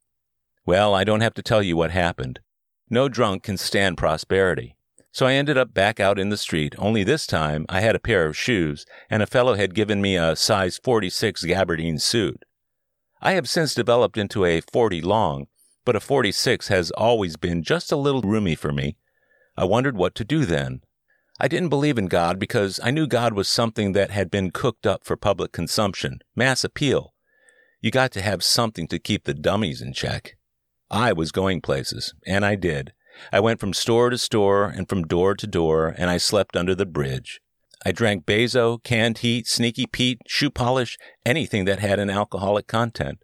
Well, 0.65 0.95
I 0.95 1.05
don't 1.05 1.21
have 1.21 1.35
to 1.35 1.43
tell 1.43 1.63
you 1.63 1.77
what 1.77 1.91
happened. 1.91 2.41
No 2.91 3.09
drunk 3.09 3.43
can 3.43 3.57
stand 3.57 3.97
prosperity. 3.97 4.77
So 5.11 5.27
I 5.27 5.35
ended 5.35 5.57
up 5.57 5.73
back 5.73 6.01
out 6.01 6.19
in 6.19 6.29
the 6.29 6.37
street, 6.37 6.75
only 6.77 7.05
this 7.05 7.27
time 7.27 7.67
I 7.69 7.81
had 7.81 7.95
a 7.95 8.01
pair 8.01 8.27
of 8.27 8.37
shoes, 8.37 8.85
and 9.09 9.23
a 9.23 9.27
fellow 9.27 9.55
had 9.55 9.75
given 9.75 10.03
me 10.03 10.17
a 10.17 10.35
size 10.35 10.79
46 10.83 11.45
gabardine 11.45 12.01
suit. 12.01 12.45
I 13.23 13.33
have 13.33 13.49
since 13.49 13.75
developed 13.75 14.19
into 14.19 14.45
a 14.45 14.61
40 14.61 15.01
long, 15.01 15.47
but 15.85 15.97
a 15.97 16.01
46 16.01 16.69
has 16.69 16.91
always 16.91 17.37
been 17.37 17.63
just 17.63 17.93
a 17.93 17.97
little 17.97 18.23
roomy 18.23 18.55
for 18.55 18.73
me. 18.73 18.97
I 19.57 19.65
wondered 19.65 19.97
what 19.97 20.15
to 20.17 20.25
do 20.25 20.45
then. 20.45 20.81
I 21.41 21.49
didn't 21.49 21.69
believe 21.69 21.97
in 21.97 22.07
God 22.07 22.39
because 22.39 22.79
I 22.83 22.91
knew 22.91 23.07
God 23.07 23.35
was 23.35 23.49
something 23.49 23.93
that 23.93 24.11
had 24.11 24.31
been 24.31 24.51
cooked 24.51 24.87
up 24.87 25.05
for 25.05 25.17
public 25.17 25.53
consumption, 25.53 26.21
mass 26.37 26.65
appeal. 26.65 27.15
You 27.81 27.91
got 27.91 28.13
to 28.13 28.23
have 28.23 28.43
something 28.43 28.89
to 28.89 28.99
keep 28.99 29.25
the 29.25 29.35
dummies 29.35 29.81
in 29.81 29.93
check. 29.93 30.37
I 30.91 31.13
was 31.13 31.33
going 31.33 31.61
places, 31.61 32.15
and 32.27 32.45
I 32.45 32.55
did. 32.55 32.93
I 33.33 33.41
went 33.41 33.61
from 33.61 33.73
store 33.73 34.11
to 34.11 34.19
store 34.19 34.65
and 34.65 34.89
from 34.89 35.07
door 35.07 35.35
to 35.35 35.47
door, 35.47 35.95
and 35.97 36.11
I 36.11 36.19
slept 36.19 36.57
under 36.57 36.75
the 36.75 36.87
bridge. 36.87 37.41
I 37.85 37.93
drank 37.93 38.25
Bezo, 38.25 38.83
canned 38.83 39.19
heat, 39.19 39.47
sneaky 39.47 39.87
Pete, 39.87 40.23
shoe 40.27 40.51
polish, 40.51 40.97
anything 41.25 41.65
that 41.67 41.81
had 41.81 41.99
an 41.99 42.11
alcoholic 42.11 42.67
content. 42.67 43.19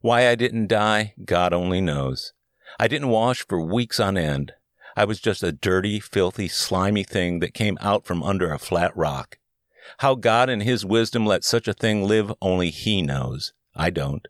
Why 0.00 0.28
I 0.28 0.34
didn't 0.34 0.68
die, 0.68 1.14
God 1.24 1.52
only 1.52 1.80
knows. 1.80 2.32
I 2.78 2.86
didn't 2.86 3.08
wash 3.08 3.44
for 3.46 3.60
weeks 3.60 3.98
on 3.98 4.16
end. 4.16 4.52
I 4.96 5.04
was 5.04 5.20
just 5.20 5.42
a 5.42 5.52
dirty, 5.52 6.00
filthy, 6.00 6.48
slimy 6.48 7.04
thing 7.04 7.40
that 7.40 7.54
came 7.54 7.78
out 7.80 8.04
from 8.04 8.22
under 8.22 8.52
a 8.52 8.58
flat 8.58 8.96
rock. 8.96 9.38
How 9.98 10.14
God 10.14 10.48
in 10.48 10.60
His 10.60 10.84
wisdom 10.84 11.26
let 11.26 11.44
such 11.44 11.66
a 11.66 11.72
thing 11.72 12.04
live, 12.04 12.32
only 12.40 12.70
He 12.70 13.02
knows. 13.02 13.52
I 13.74 13.90
don't. 13.90 14.26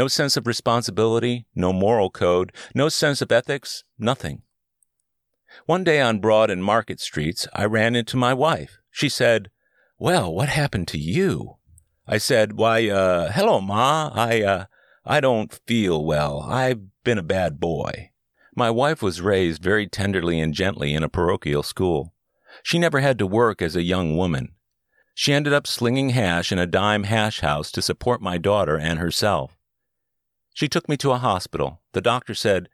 No 0.00 0.08
sense 0.08 0.38
of 0.38 0.46
responsibility, 0.46 1.44
no 1.54 1.74
moral 1.74 2.08
code, 2.08 2.54
no 2.74 2.88
sense 2.88 3.20
of 3.20 3.30
ethics, 3.30 3.84
nothing. 3.98 4.40
One 5.66 5.84
day 5.84 6.00
on 6.00 6.20
Broad 6.20 6.48
and 6.48 6.64
Market 6.64 7.00
Streets, 7.00 7.46
I 7.52 7.66
ran 7.66 7.94
into 7.94 8.16
my 8.16 8.32
wife. 8.32 8.78
She 8.90 9.10
said, 9.10 9.50
Well, 9.98 10.32
what 10.34 10.48
happened 10.48 10.88
to 10.88 10.98
you? 10.98 11.58
I 12.06 12.16
said, 12.16 12.54
Why, 12.54 12.88
uh, 12.88 13.30
hello, 13.30 13.60
Ma. 13.60 14.10
I, 14.14 14.42
uh, 14.42 14.64
I 15.04 15.20
don't 15.20 15.60
feel 15.66 16.02
well. 16.02 16.46
I've 16.48 16.80
been 17.04 17.18
a 17.18 17.22
bad 17.22 17.60
boy. 17.60 18.12
My 18.56 18.70
wife 18.70 19.02
was 19.02 19.20
raised 19.20 19.62
very 19.62 19.86
tenderly 19.86 20.40
and 20.40 20.54
gently 20.54 20.94
in 20.94 21.02
a 21.02 21.10
parochial 21.10 21.62
school. 21.62 22.14
She 22.62 22.78
never 22.78 23.00
had 23.00 23.18
to 23.18 23.26
work 23.26 23.60
as 23.60 23.76
a 23.76 23.82
young 23.82 24.16
woman. 24.16 24.54
She 25.14 25.34
ended 25.34 25.52
up 25.52 25.66
slinging 25.66 26.08
hash 26.16 26.50
in 26.50 26.58
a 26.58 26.66
dime 26.66 27.02
hash 27.02 27.40
house 27.40 27.70
to 27.72 27.82
support 27.82 28.22
my 28.22 28.38
daughter 28.38 28.78
and 28.78 28.98
herself. 28.98 29.58
She 30.54 30.68
took 30.68 30.88
me 30.88 30.96
to 30.98 31.12
a 31.12 31.18
hospital. 31.18 31.80
The 31.92 32.00
doctor 32.00 32.34
said, 32.34 32.68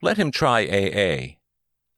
Let 0.00 0.16
him 0.16 0.30
try 0.30 0.62
AA. 0.62 1.38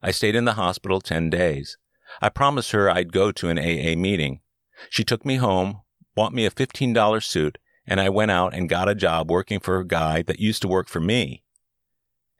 I 0.02 0.10
stayed 0.10 0.34
in 0.34 0.44
the 0.44 0.54
hospital 0.54 1.00
10 1.00 1.30
days. 1.30 1.78
I 2.20 2.28
promised 2.28 2.72
her 2.72 2.90
I'd 2.90 3.12
go 3.12 3.32
to 3.32 3.48
an 3.48 3.58
AA 3.58 3.98
meeting. 3.98 4.40
She 4.90 5.04
took 5.04 5.24
me 5.24 5.36
home, 5.36 5.80
bought 6.14 6.32
me 6.32 6.44
a 6.44 6.50
$15 6.50 7.24
suit, 7.24 7.58
and 7.86 8.00
I 8.00 8.08
went 8.08 8.30
out 8.30 8.54
and 8.54 8.68
got 8.68 8.88
a 8.88 8.94
job 8.94 9.30
working 9.30 9.60
for 9.60 9.78
a 9.78 9.86
guy 9.86 10.22
that 10.22 10.40
used 10.40 10.62
to 10.62 10.68
work 10.68 10.88
for 10.88 11.00
me. 11.00 11.42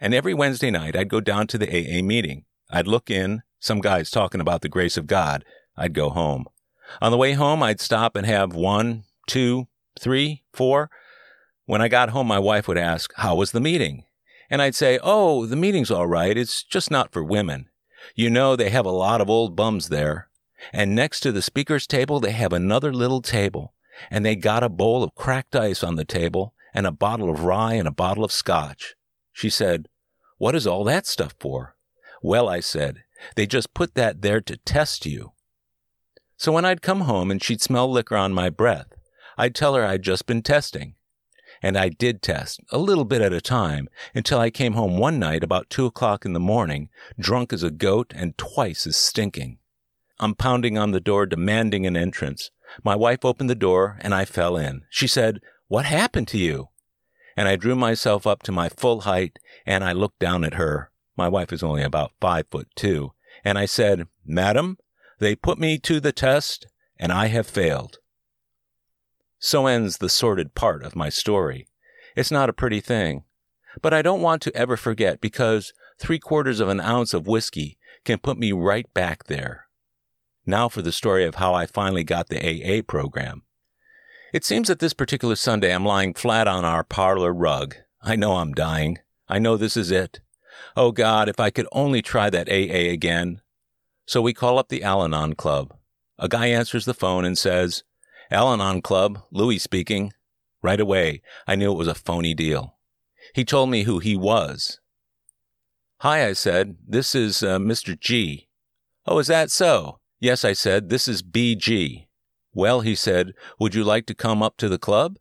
And 0.00 0.14
every 0.14 0.34
Wednesday 0.34 0.70
night, 0.70 0.96
I'd 0.96 1.08
go 1.08 1.20
down 1.20 1.46
to 1.48 1.58
the 1.58 1.68
AA 1.68 2.02
meeting. 2.02 2.44
I'd 2.70 2.86
look 2.86 3.10
in, 3.10 3.42
some 3.58 3.80
guys 3.80 4.10
talking 4.10 4.40
about 4.40 4.60
the 4.60 4.68
grace 4.68 4.96
of 4.96 5.06
God. 5.06 5.44
I'd 5.76 5.94
go 5.94 6.10
home. 6.10 6.46
On 7.00 7.10
the 7.10 7.16
way 7.16 7.32
home, 7.32 7.62
I'd 7.62 7.80
stop 7.80 8.16
and 8.16 8.26
have 8.26 8.54
one, 8.54 9.04
two, 9.26 9.68
three, 9.98 10.42
four. 10.52 10.90
When 11.66 11.80
I 11.80 11.88
got 11.88 12.10
home, 12.10 12.26
my 12.26 12.38
wife 12.38 12.68
would 12.68 12.78
ask, 12.78 13.12
How 13.16 13.36
was 13.36 13.52
the 13.52 13.60
meeting? 13.60 14.04
And 14.50 14.60
I'd 14.60 14.74
say, 14.74 14.98
Oh, 15.02 15.46
the 15.46 15.56
meeting's 15.56 15.90
all 15.90 16.06
right. 16.06 16.36
It's 16.36 16.62
just 16.62 16.90
not 16.90 17.12
for 17.12 17.24
women. 17.24 17.68
You 18.14 18.28
know, 18.28 18.54
they 18.54 18.70
have 18.70 18.86
a 18.86 18.90
lot 18.90 19.20
of 19.20 19.30
old 19.30 19.56
bums 19.56 19.88
there. 19.88 20.28
And 20.72 20.94
next 20.94 21.20
to 21.20 21.32
the 21.32 21.42
speaker's 21.42 21.86
table, 21.86 22.20
they 22.20 22.32
have 22.32 22.52
another 22.52 22.92
little 22.92 23.22
table. 23.22 23.74
And 24.10 24.24
they 24.24 24.36
got 24.36 24.62
a 24.62 24.68
bowl 24.68 25.02
of 25.02 25.14
cracked 25.14 25.56
ice 25.56 25.82
on 25.82 25.96
the 25.96 26.04
table 26.04 26.54
and 26.74 26.86
a 26.86 26.92
bottle 26.92 27.30
of 27.30 27.44
rye 27.44 27.74
and 27.74 27.88
a 27.88 27.92
bottle 27.92 28.24
of 28.24 28.32
scotch. 28.32 28.94
She 29.32 29.48
said, 29.48 29.88
What 30.38 30.54
is 30.54 30.66
all 30.66 30.84
that 30.84 31.06
stuff 31.06 31.34
for? 31.40 31.76
Well, 32.22 32.48
I 32.48 32.60
said, 32.60 33.04
they 33.36 33.46
just 33.46 33.74
put 33.74 33.94
that 33.94 34.22
there 34.22 34.40
to 34.40 34.56
test 34.58 35.06
you. 35.06 35.32
So 36.36 36.52
when 36.52 36.64
I'd 36.64 36.82
come 36.82 37.02
home 37.02 37.30
and 37.30 37.42
she'd 37.42 37.62
smell 37.62 37.90
liquor 37.90 38.16
on 38.16 38.34
my 38.34 38.50
breath, 38.50 38.88
I'd 39.38 39.54
tell 39.54 39.74
her 39.74 39.84
I'd 39.84 40.02
just 40.02 40.26
been 40.26 40.42
testing. 40.42 40.94
And 41.64 41.78
I 41.78 41.88
did 41.88 42.20
test, 42.20 42.60
a 42.68 42.76
little 42.76 43.06
bit 43.06 43.22
at 43.22 43.32
a 43.32 43.40
time, 43.40 43.88
until 44.14 44.38
I 44.38 44.50
came 44.50 44.74
home 44.74 44.98
one 44.98 45.18
night 45.18 45.42
about 45.42 45.70
two 45.70 45.86
o'clock 45.86 46.26
in 46.26 46.34
the 46.34 46.38
morning, 46.38 46.90
drunk 47.18 47.54
as 47.54 47.62
a 47.62 47.70
goat 47.70 48.12
and 48.14 48.36
twice 48.36 48.86
as 48.86 48.98
stinking. 48.98 49.56
I'm 50.20 50.34
pounding 50.34 50.76
on 50.76 50.90
the 50.90 51.00
door, 51.00 51.24
demanding 51.24 51.86
an 51.86 51.96
entrance. 51.96 52.50
My 52.82 52.94
wife 52.94 53.24
opened 53.24 53.48
the 53.48 53.54
door, 53.54 53.96
and 54.02 54.14
I 54.14 54.26
fell 54.26 54.58
in. 54.58 54.82
She 54.90 55.06
said, 55.06 55.40
What 55.66 55.86
happened 55.86 56.28
to 56.28 56.38
you? 56.38 56.68
And 57.34 57.48
I 57.48 57.56
drew 57.56 57.74
myself 57.74 58.26
up 58.26 58.42
to 58.42 58.52
my 58.52 58.68
full 58.68 59.00
height, 59.00 59.38
and 59.64 59.82
I 59.82 59.92
looked 59.92 60.18
down 60.18 60.44
at 60.44 60.54
her. 60.54 60.90
My 61.16 61.28
wife 61.28 61.50
is 61.50 61.62
only 61.62 61.82
about 61.82 62.12
five 62.20 62.44
foot 62.50 62.68
two. 62.76 63.14
And 63.42 63.56
I 63.56 63.64
said, 63.64 64.06
Madam, 64.26 64.76
they 65.18 65.34
put 65.34 65.58
me 65.58 65.78
to 65.78 65.98
the 65.98 66.12
test, 66.12 66.66
and 67.00 67.10
I 67.10 67.28
have 67.28 67.46
failed. 67.46 68.00
So 69.46 69.66
ends 69.66 69.98
the 69.98 70.08
sordid 70.08 70.54
part 70.54 70.82
of 70.82 70.96
my 70.96 71.10
story. 71.10 71.68
It's 72.16 72.30
not 72.30 72.48
a 72.48 72.54
pretty 72.54 72.80
thing. 72.80 73.24
But 73.82 73.92
I 73.92 74.00
don't 74.00 74.22
want 74.22 74.40
to 74.40 74.56
ever 74.56 74.74
forget 74.74 75.20
because 75.20 75.74
three 75.98 76.18
quarters 76.18 76.60
of 76.60 76.70
an 76.70 76.80
ounce 76.80 77.12
of 77.12 77.26
whiskey 77.26 77.76
can 78.06 78.20
put 78.20 78.38
me 78.38 78.52
right 78.52 78.86
back 78.94 79.24
there. 79.24 79.66
Now 80.46 80.70
for 80.70 80.80
the 80.80 80.92
story 80.92 81.26
of 81.26 81.34
how 81.34 81.52
I 81.52 81.66
finally 81.66 82.04
got 82.04 82.30
the 82.30 82.40
AA 82.40 82.80
program. 82.80 83.42
It 84.32 84.46
seems 84.46 84.68
that 84.68 84.78
this 84.78 84.94
particular 84.94 85.36
Sunday 85.36 85.74
I'm 85.74 85.84
lying 85.84 86.14
flat 86.14 86.48
on 86.48 86.64
our 86.64 86.82
parlor 86.82 87.34
rug. 87.34 87.74
I 88.00 88.16
know 88.16 88.36
I'm 88.36 88.54
dying. 88.54 89.00
I 89.28 89.40
know 89.40 89.58
this 89.58 89.76
is 89.76 89.90
it. 89.90 90.20
Oh 90.74 90.90
God, 90.90 91.28
if 91.28 91.38
I 91.38 91.50
could 91.50 91.68
only 91.70 92.00
try 92.00 92.30
that 92.30 92.48
AA 92.48 92.90
again. 92.90 93.42
So 94.06 94.22
we 94.22 94.32
call 94.32 94.58
up 94.58 94.70
the 94.70 94.82
Al 94.82 95.04
Anon 95.04 95.34
Club. 95.34 95.76
A 96.18 96.30
guy 96.30 96.46
answers 96.46 96.86
the 96.86 96.94
phone 96.94 97.26
and 97.26 97.36
says, 97.36 97.84
Al 98.30 98.52
Anon 98.52 98.82
Club, 98.82 99.22
Louis 99.30 99.58
speaking. 99.58 100.12
Right 100.62 100.80
away, 100.80 101.20
I 101.46 101.56
knew 101.56 101.72
it 101.72 101.78
was 101.78 101.88
a 101.88 101.94
phony 101.94 102.34
deal. 102.34 102.78
He 103.34 103.44
told 103.44 103.70
me 103.70 103.82
who 103.82 103.98
he 103.98 104.16
was. 104.16 104.80
Hi, 106.00 106.26
I 106.26 106.32
said. 106.32 106.76
This 106.86 107.14
is 107.14 107.42
uh, 107.42 107.58
Mr. 107.58 107.98
G. 107.98 108.48
Oh, 109.06 109.18
is 109.18 109.26
that 109.26 109.50
so? 109.50 110.00
Yes, 110.20 110.44
I 110.44 110.52
said. 110.52 110.88
This 110.88 111.06
is 111.06 111.22
BG. 111.22 112.06
Well, 112.52 112.80
he 112.80 112.94
said, 112.94 113.32
would 113.58 113.74
you 113.74 113.84
like 113.84 114.06
to 114.06 114.14
come 114.14 114.42
up 114.42 114.56
to 114.58 114.68
the 114.68 114.78
club? 114.78 115.18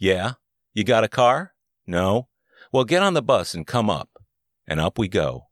Yeah. 0.00 0.32
You 0.74 0.84
got 0.84 1.04
a 1.04 1.08
car? 1.08 1.54
No. 1.86 2.28
Well, 2.72 2.84
get 2.84 3.02
on 3.02 3.14
the 3.14 3.22
bus 3.22 3.54
and 3.54 3.66
come 3.66 3.88
up. 3.88 4.10
And 4.66 4.80
up 4.80 4.98
we 4.98 5.08
go. 5.08 5.45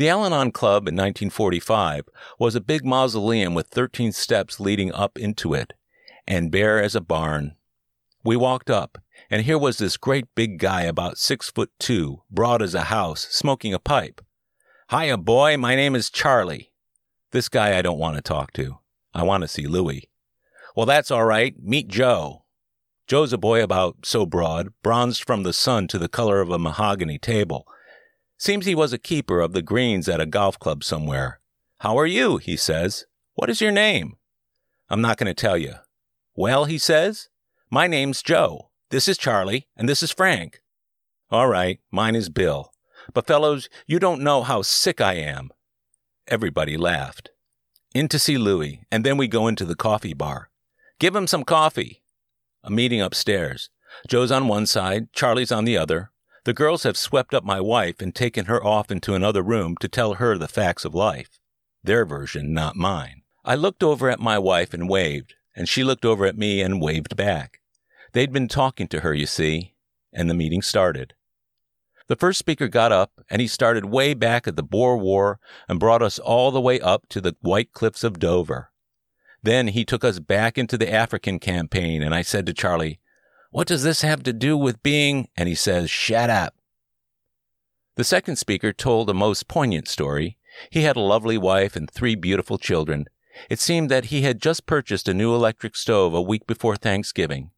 The 0.00 0.08
Al 0.08 0.24
Anon 0.24 0.50
Club 0.50 0.88
in 0.88 0.94
1945 0.96 2.08
was 2.38 2.54
a 2.54 2.60
big 2.62 2.86
mausoleum 2.86 3.52
with 3.52 3.66
13 3.66 4.12
steps 4.12 4.58
leading 4.58 4.90
up 4.94 5.18
into 5.18 5.52
it, 5.52 5.74
and 6.26 6.50
bare 6.50 6.82
as 6.82 6.94
a 6.94 7.02
barn. 7.02 7.56
We 8.24 8.34
walked 8.34 8.70
up, 8.70 8.96
and 9.30 9.42
here 9.42 9.58
was 9.58 9.76
this 9.76 9.98
great 9.98 10.24
big 10.34 10.58
guy 10.58 10.84
about 10.84 11.18
six 11.18 11.50
foot 11.50 11.70
two, 11.78 12.22
broad 12.30 12.62
as 12.62 12.74
a 12.74 12.84
house, 12.84 13.28
smoking 13.30 13.74
a 13.74 13.78
pipe. 13.78 14.22
Hiya, 14.90 15.18
boy, 15.18 15.58
my 15.58 15.74
name 15.74 15.94
is 15.94 16.08
Charlie. 16.08 16.72
This 17.32 17.50
guy 17.50 17.76
I 17.76 17.82
don't 17.82 17.98
want 17.98 18.16
to 18.16 18.22
talk 18.22 18.54
to. 18.54 18.78
I 19.12 19.22
want 19.22 19.42
to 19.42 19.48
see 19.48 19.66
Louis. 19.66 20.08
Well, 20.74 20.86
that's 20.86 21.10
all 21.10 21.26
right. 21.26 21.54
Meet 21.62 21.88
Joe. 21.88 22.44
Joe's 23.06 23.34
a 23.34 23.38
boy 23.38 23.62
about 23.62 24.06
so 24.06 24.24
broad, 24.24 24.72
bronzed 24.82 25.24
from 25.24 25.42
the 25.42 25.52
sun 25.52 25.88
to 25.88 25.98
the 25.98 26.08
color 26.08 26.40
of 26.40 26.48
a 26.48 26.58
mahogany 26.58 27.18
table. 27.18 27.66
Seems 28.40 28.64
he 28.64 28.74
was 28.74 28.94
a 28.94 28.98
keeper 28.98 29.42
of 29.42 29.52
the 29.52 29.60
greens 29.60 30.08
at 30.08 30.18
a 30.18 30.24
golf 30.24 30.58
club 30.58 30.82
somewhere. 30.82 31.40
How 31.80 31.98
are 31.98 32.06
you? 32.06 32.38
he 32.38 32.56
says. 32.56 33.04
What 33.34 33.50
is 33.50 33.60
your 33.60 33.70
name? 33.70 34.16
I'm 34.88 35.02
not 35.02 35.18
going 35.18 35.26
to 35.26 35.34
tell 35.34 35.58
you. 35.58 35.74
Well, 36.34 36.64
he 36.64 36.78
says, 36.78 37.28
my 37.70 37.86
name's 37.86 38.22
Joe. 38.22 38.70
This 38.88 39.08
is 39.08 39.18
Charlie, 39.18 39.66
and 39.76 39.86
this 39.86 40.02
is 40.02 40.10
Frank. 40.10 40.62
All 41.30 41.48
right, 41.48 41.80
mine 41.90 42.16
is 42.16 42.30
Bill. 42.30 42.72
But 43.12 43.26
fellows, 43.26 43.68
you 43.86 43.98
don't 43.98 44.22
know 44.22 44.42
how 44.42 44.62
sick 44.62 45.02
I 45.02 45.16
am. 45.16 45.50
Everybody 46.26 46.78
laughed. 46.78 47.28
In 47.94 48.08
to 48.08 48.18
see 48.18 48.38
Louis, 48.38 48.80
and 48.90 49.04
then 49.04 49.18
we 49.18 49.28
go 49.28 49.48
into 49.48 49.66
the 49.66 49.76
coffee 49.76 50.14
bar. 50.14 50.48
Give 50.98 51.14
him 51.14 51.26
some 51.26 51.44
coffee. 51.44 52.02
A 52.64 52.70
meeting 52.70 53.02
upstairs. 53.02 53.68
Joe's 54.08 54.32
on 54.32 54.48
one 54.48 54.64
side, 54.64 55.12
Charlie's 55.12 55.52
on 55.52 55.66
the 55.66 55.76
other. 55.76 56.10
The 56.44 56.54
girls 56.54 56.84
have 56.84 56.96
swept 56.96 57.34
up 57.34 57.44
my 57.44 57.60
wife 57.60 58.00
and 58.00 58.14
taken 58.14 58.46
her 58.46 58.64
off 58.64 58.90
into 58.90 59.14
another 59.14 59.42
room 59.42 59.76
to 59.80 59.88
tell 59.88 60.14
her 60.14 60.38
the 60.38 60.48
facts 60.48 60.84
of 60.84 60.94
life. 60.94 61.38
Their 61.84 62.04
version, 62.04 62.54
not 62.54 62.76
mine. 62.76 63.22
I 63.44 63.54
looked 63.54 63.82
over 63.82 64.08
at 64.08 64.20
my 64.20 64.38
wife 64.38 64.72
and 64.72 64.88
waved, 64.88 65.34
and 65.54 65.68
she 65.68 65.84
looked 65.84 66.04
over 66.04 66.24
at 66.26 66.38
me 66.38 66.62
and 66.62 66.80
waved 66.80 67.16
back. 67.16 67.60
They'd 68.12 68.32
been 68.32 68.48
talking 68.48 68.88
to 68.88 69.00
her, 69.00 69.14
you 69.14 69.26
see, 69.26 69.74
and 70.12 70.28
the 70.28 70.34
meeting 70.34 70.62
started. 70.62 71.14
The 72.08 72.16
first 72.16 72.40
speaker 72.40 72.66
got 72.66 72.90
up 72.90 73.12
and 73.30 73.40
he 73.40 73.46
started 73.46 73.84
way 73.84 74.14
back 74.14 74.48
at 74.48 74.56
the 74.56 74.64
Boer 74.64 74.96
War 74.96 75.38
and 75.68 75.78
brought 75.78 76.02
us 76.02 76.18
all 76.18 76.50
the 76.50 76.60
way 76.60 76.80
up 76.80 77.08
to 77.10 77.20
the 77.20 77.36
White 77.40 77.72
Cliffs 77.72 78.02
of 78.02 78.18
Dover. 78.18 78.72
Then 79.42 79.68
he 79.68 79.84
took 79.84 80.04
us 80.04 80.18
back 80.18 80.58
into 80.58 80.76
the 80.76 80.92
African 80.92 81.38
campaign 81.38 82.02
and 82.02 82.12
I 82.12 82.22
said 82.22 82.46
to 82.46 82.52
Charlie, 82.52 82.98
what 83.50 83.66
does 83.66 83.82
this 83.82 84.02
have 84.02 84.22
to 84.22 84.32
do 84.32 84.56
with 84.56 84.82
being? 84.82 85.28
And 85.36 85.48
he 85.48 85.54
says, 85.54 85.90
Shut 85.90 86.30
up. 86.30 86.54
The 87.96 88.04
second 88.04 88.36
speaker 88.36 88.72
told 88.72 89.10
a 89.10 89.14
most 89.14 89.48
poignant 89.48 89.88
story. 89.88 90.38
He 90.70 90.82
had 90.82 90.96
a 90.96 91.00
lovely 91.00 91.36
wife 91.36 91.76
and 91.76 91.90
three 91.90 92.14
beautiful 92.14 92.58
children. 92.58 93.06
It 93.48 93.58
seemed 93.58 93.90
that 93.90 94.06
he 94.06 94.22
had 94.22 94.40
just 94.40 94.66
purchased 94.66 95.08
a 95.08 95.14
new 95.14 95.34
electric 95.34 95.76
stove 95.76 96.14
a 96.14 96.22
week 96.22 96.46
before 96.46 96.76
Thanksgiving. 96.76 97.50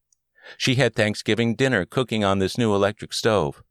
She 0.56 0.76
had 0.76 0.94
Thanksgiving 0.94 1.54
dinner 1.54 1.84
cooking 1.84 2.24
on 2.24 2.38
this 2.38 2.58
new 2.58 2.74
electric 2.74 3.12
stove. 3.12 3.62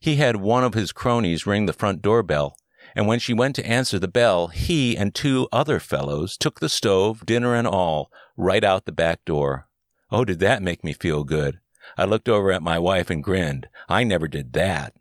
He 0.00 0.16
had 0.16 0.36
one 0.36 0.64
of 0.64 0.74
his 0.74 0.92
cronies 0.92 1.46
ring 1.46 1.66
the 1.66 1.72
front 1.72 2.02
doorbell, 2.02 2.56
and 2.96 3.06
when 3.06 3.18
she 3.18 3.34
went 3.34 3.54
to 3.56 3.66
answer 3.66 3.98
the 3.98 4.08
bell, 4.08 4.48
he 4.48 4.96
and 4.96 5.14
two 5.14 5.46
other 5.52 5.78
fellows 5.78 6.36
took 6.36 6.60
the 6.60 6.68
stove, 6.68 7.24
dinner 7.26 7.54
and 7.54 7.68
all, 7.68 8.10
right 8.36 8.64
out 8.64 8.86
the 8.86 8.92
back 8.92 9.24
door. 9.24 9.68
Oh, 10.12 10.24
did 10.24 10.40
that 10.40 10.62
make 10.62 10.82
me 10.82 10.92
feel 10.92 11.24
good? 11.24 11.60
I 11.96 12.04
looked 12.04 12.28
over 12.28 12.50
at 12.52 12.62
my 12.62 12.78
wife 12.78 13.10
and 13.10 13.22
grinned. 13.22 13.68
I 13.88 14.04
never 14.04 14.28
did 14.28 14.52
that. 14.54 14.94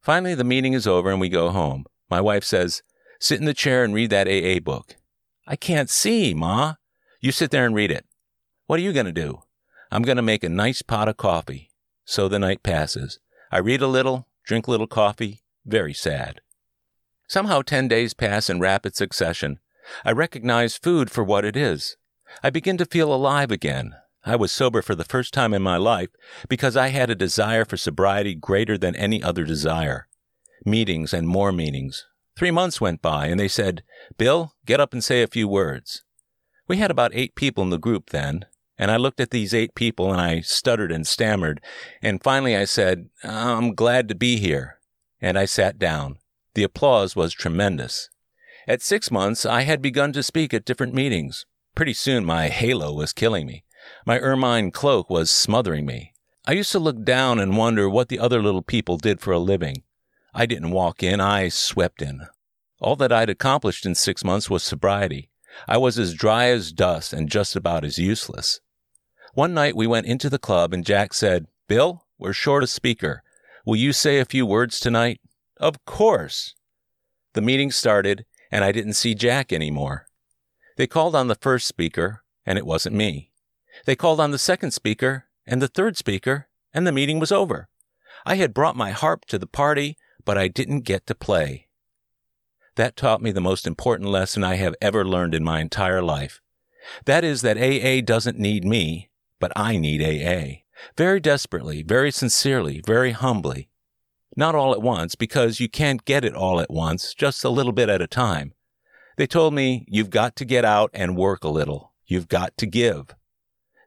Finally, 0.00 0.34
the 0.34 0.44
meeting 0.44 0.72
is 0.72 0.86
over 0.86 1.10
and 1.10 1.20
we 1.20 1.28
go 1.28 1.50
home. 1.50 1.86
My 2.10 2.20
wife 2.20 2.44
says, 2.44 2.82
Sit 3.20 3.38
in 3.38 3.46
the 3.46 3.54
chair 3.54 3.84
and 3.84 3.94
read 3.94 4.10
that 4.10 4.28
AA 4.28 4.58
book. 4.60 4.96
I 5.46 5.56
can't 5.56 5.90
see, 5.90 6.34
Ma. 6.34 6.74
You 7.20 7.30
sit 7.32 7.50
there 7.50 7.64
and 7.64 7.74
read 7.74 7.90
it. 7.90 8.04
What 8.66 8.78
are 8.80 8.82
you 8.82 8.92
going 8.92 9.06
to 9.06 9.12
do? 9.12 9.42
I'm 9.90 10.02
going 10.02 10.16
to 10.16 10.22
make 10.22 10.42
a 10.42 10.48
nice 10.48 10.82
pot 10.82 11.08
of 11.08 11.16
coffee. 11.16 11.70
So 12.04 12.26
the 12.26 12.38
night 12.38 12.62
passes. 12.62 13.20
I 13.50 13.58
read 13.58 13.82
a 13.82 13.86
little, 13.86 14.26
drink 14.44 14.66
a 14.66 14.70
little 14.70 14.86
coffee, 14.86 15.42
very 15.64 15.94
sad. 15.94 16.40
Somehow 17.28 17.62
10 17.62 17.88
days 17.88 18.14
pass 18.14 18.50
in 18.50 18.60
rapid 18.60 18.96
succession. 18.96 19.60
I 20.04 20.12
recognize 20.12 20.76
food 20.76 21.10
for 21.10 21.22
what 21.22 21.44
it 21.44 21.56
is 21.56 21.96
I 22.42 22.50
begin 22.50 22.76
to 22.78 22.84
feel 22.84 23.12
alive 23.12 23.50
again. 23.50 23.94
I 24.24 24.36
was 24.36 24.52
sober 24.52 24.82
for 24.82 24.94
the 24.94 25.04
first 25.04 25.34
time 25.34 25.52
in 25.52 25.62
my 25.62 25.76
life 25.76 26.10
because 26.48 26.76
I 26.76 26.88
had 26.88 27.10
a 27.10 27.16
desire 27.16 27.64
for 27.64 27.76
sobriety 27.76 28.34
greater 28.34 28.78
than 28.78 28.94
any 28.94 29.22
other 29.22 29.44
desire. 29.44 30.06
Meetings 30.64 31.12
and 31.12 31.26
more 31.26 31.50
meetings. 31.50 32.06
Three 32.36 32.52
months 32.52 32.80
went 32.80 33.02
by 33.02 33.26
and 33.26 33.40
they 33.40 33.48
said, 33.48 33.82
Bill, 34.16 34.54
get 34.64 34.80
up 34.80 34.92
and 34.92 35.02
say 35.02 35.22
a 35.22 35.26
few 35.26 35.48
words. 35.48 36.04
We 36.68 36.76
had 36.76 36.90
about 36.90 37.14
eight 37.14 37.34
people 37.34 37.64
in 37.64 37.70
the 37.70 37.78
group 37.78 38.10
then, 38.10 38.46
and 38.78 38.90
I 38.90 38.96
looked 38.96 39.20
at 39.20 39.30
these 39.30 39.52
eight 39.52 39.74
people 39.74 40.12
and 40.12 40.20
I 40.20 40.40
stuttered 40.40 40.92
and 40.92 41.06
stammered, 41.06 41.60
and 42.00 42.22
finally 42.22 42.56
I 42.56 42.64
said, 42.64 43.10
I'm 43.24 43.74
glad 43.74 44.08
to 44.08 44.14
be 44.14 44.36
here. 44.36 44.78
And 45.20 45.38
I 45.38 45.44
sat 45.44 45.78
down. 45.78 46.18
The 46.54 46.62
applause 46.62 47.14
was 47.14 47.32
tremendous. 47.32 48.08
At 48.66 48.82
six 48.82 49.10
months, 49.10 49.44
I 49.44 49.62
had 49.62 49.82
begun 49.82 50.12
to 50.12 50.22
speak 50.22 50.54
at 50.54 50.64
different 50.64 50.94
meetings. 50.94 51.46
Pretty 51.74 51.94
soon, 51.94 52.24
my 52.24 52.48
halo 52.48 52.92
was 52.92 53.12
killing 53.12 53.46
me. 53.46 53.64
My 54.06 54.18
ermine 54.18 54.70
cloak 54.70 55.08
was 55.08 55.30
smothering 55.30 55.86
me. 55.86 56.12
I 56.46 56.52
used 56.52 56.72
to 56.72 56.78
look 56.78 57.04
down 57.04 57.38
and 57.38 57.56
wonder 57.56 57.88
what 57.88 58.08
the 58.08 58.18
other 58.18 58.42
little 58.42 58.62
people 58.62 58.96
did 58.96 59.20
for 59.20 59.32
a 59.32 59.38
living. 59.38 59.82
I 60.34 60.44
didn't 60.46 60.70
walk 60.70 61.02
in, 61.02 61.20
I 61.20 61.48
swept 61.48 62.02
in. 62.02 62.26
All 62.80 62.96
that 62.96 63.12
I'd 63.12 63.30
accomplished 63.30 63.86
in 63.86 63.94
six 63.94 64.24
months 64.24 64.50
was 64.50 64.62
sobriety. 64.62 65.30
I 65.68 65.76
was 65.76 65.98
as 65.98 66.14
dry 66.14 66.46
as 66.46 66.72
dust 66.72 67.12
and 67.12 67.28
just 67.28 67.54
about 67.54 67.84
as 67.84 67.98
useless. 67.98 68.60
One 69.34 69.54
night 69.54 69.76
we 69.76 69.86
went 69.86 70.06
into 70.06 70.28
the 70.28 70.38
club 70.38 70.74
and 70.74 70.84
Jack 70.84 71.14
said, 71.14 71.46
Bill, 71.68 72.06
we're 72.18 72.32
short 72.32 72.64
a 72.64 72.66
speaker. 72.66 73.22
Will 73.64 73.76
you 73.76 73.92
say 73.92 74.18
a 74.18 74.24
few 74.24 74.44
words 74.44 74.80
tonight? 74.80 75.20
Of 75.58 75.84
course. 75.84 76.54
The 77.34 77.40
meeting 77.40 77.70
started 77.70 78.24
and 78.50 78.64
I 78.64 78.72
didn't 78.72 78.94
see 78.94 79.14
Jack 79.14 79.52
anymore. 79.52 80.06
They 80.76 80.86
called 80.86 81.14
on 81.14 81.28
the 81.28 81.34
first 81.34 81.66
speaker 81.66 82.22
and 82.46 82.58
it 82.58 82.66
wasn't 82.66 82.96
me. 82.96 83.30
They 83.84 83.96
called 83.96 84.20
on 84.20 84.30
the 84.30 84.38
second 84.38 84.72
speaker 84.72 85.26
and 85.46 85.60
the 85.60 85.68
third 85.68 85.96
speaker 85.96 86.48
and 86.72 86.86
the 86.86 86.92
meeting 86.92 87.18
was 87.18 87.32
over. 87.32 87.68
I 88.24 88.36
had 88.36 88.54
brought 88.54 88.76
my 88.76 88.90
harp 88.90 89.24
to 89.26 89.38
the 89.38 89.46
party, 89.46 89.96
but 90.24 90.38
I 90.38 90.48
didn't 90.48 90.80
get 90.80 91.06
to 91.06 91.14
play. 91.14 91.68
That 92.76 92.96
taught 92.96 93.20
me 93.20 93.32
the 93.32 93.40
most 93.40 93.66
important 93.66 94.08
lesson 94.08 94.42
I 94.42 94.54
have 94.54 94.74
ever 94.80 95.04
learned 95.04 95.34
in 95.34 95.44
my 95.44 95.60
entire 95.60 96.02
life. 96.02 96.40
That 97.04 97.24
is 97.24 97.42
that 97.42 97.58
AA 97.58 98.00
doesn't 98.04 98.38
need 98.38 98.64
me, 98.64 99.10
but 99.38 99.52
I 99.54 99.76
need 99.76 100.02
AA. 100.02 100.62
Very 100.96 101.20
desperately, 101.20 101.82
very 101.82 102.10
sincerely, 102.10 102.80
very 102.84 103.12
humbly. 103.12 103.68
Not 104.36 104.54
all 104.54 104.72
at 104.72 104.80
once, 104.80 105.14
because 105.14 105.60
you 105.60 105.68
can't 105.68 106.04
get 106.04 106.24
it 106.24 106.34
all 106.34 106.60
at 106.60 106.70
once, 106.70 107.12
just 107.12 107.44
a 107.44 107.50
little 107.50 107.72
bit 107.72 107.90
at 107.90 108.00
a 108.00 108.06
time. 108.06 108.54
They 109.16 109.26
told 109.26 109.54
me, 109.54 109.84
you've 109.88 110.10
got 110.10 110.36
to 110.36 110.44
get 110.44 110.64
out 110.64 110.90
and 110.94 111.16
work 111.16 111.44
a 111.44 111.48
little. 111.48 111.92
You've 112.06 112.28
got 112.28 112.56
to 112.58 112.66
give. 112.66 113.14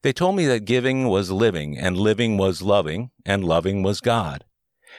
They 0.02 0.14
told 0.14 0.36
me 0.36 0.46
that 0.48 0.66
giving 0.66 1.08
was 1.08 1.32
living, 1.32 1.78
and 1.78 1.98
living 1.98 2.38
was 2.38 2.62
loving, 2.62 3.12
and 3.26 3.44
loving 3.44 3.82
was 3.82 4.02
God 4.02 4.46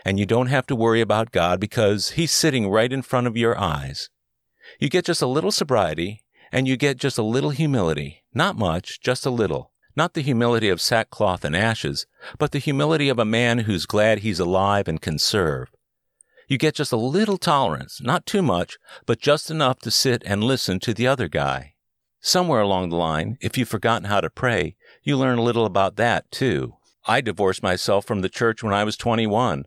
and 0.05 0.19
you 0.19 0.27
don't 0.27 0.49
have 0.49 0.67
to 0.67 0.77
worry 0.77 1.01
about 1.01 1.33
God 1.33 1.61
because 1.61 2.11
He's 2.11 2.33
sitting 2.33 2.69
right 2.69 2.93
in 2.93 3.03
front 3.03 3.27
of 3.27 3.37
your 3.37 3.59
eyes. 3.59 4.11
You 4.79 4.89
get 4.89 5.05
just 5.05 5.23
a 5.23 5.27
little 5.27 5.53
sobriety, 5.53 6.23
and 6.53 6.69
you 6.69 6.77
get 6.77 6.99
just 6.99 7.19
a 7.19 7.23
little 7.23 7.51
humility. 7.51 8.25
Not 8.35 8.57
much, 8.57 9.01
just 9.01 9.25
a 9.27 9.31
little. 9.31 9.73
Not 9.95 10.15
the 10.15 10.21
humility 10.21 10.69
of 10.69 10.81
sackcloth 10.81 11.45
and 11.45 11.57
ashes, 11.57 12.07
but 12.39 12.53
the 12.53 12.59
humility 12.59 13.09
of 13.09 13.19
a 13.19 13.25
man 13.25 13.61
who's 13.61 13.87
glad 13.87 14.19
he's 14.19 14.41
alive 14.41 14.89
and 14.89 15.01
can 15.01 15.19
serve. 15.19 15.71
You 16.49 16.59
get 16.59 16.77
just 16.77 16.93
a 16.93 16.97
little 16.97 17.39
tolerance, 17.39 18.01
not 18.01 18.25
too 18.25 18.43
much, 18.43 18.79
but 19.05 19.21
just 19.21 19.51
enough 19.51 19.81
to 19.81 19.91
sit 19.91 20.23
and 20.25 20.45
listen 20.45 20.79
to 20.81 20.95
the 20.95 21.07
other 21.07 21.29
guy. 21.29 21.75
Somewhere 22.21 22.61
along 22.61 22.89
the 22.89 22.97
line, 22.97 23.37
if 23.41 23.59
you've 23.59 23.69
forgotten 23.69 24.09
how 24.09 24.21
to 24.21 24.31
pray, 24.31 24.77
you 25.03 25.17
learn 25.17 25.39
a 25.39 25.43
little 25.43 25.67
about 25.67 25.97
that 25.97 26.31
too. 26.31 26.75
I 27.07 27.21
divorced 27.21 27.63
myself 27.63 28.05
from 28.05 28.21
the 28.21 28.29
church 28.29 28.63
when 28.63 28.73
I 28.73 28.85
was 28.85 28.97
21. 28.97 29.67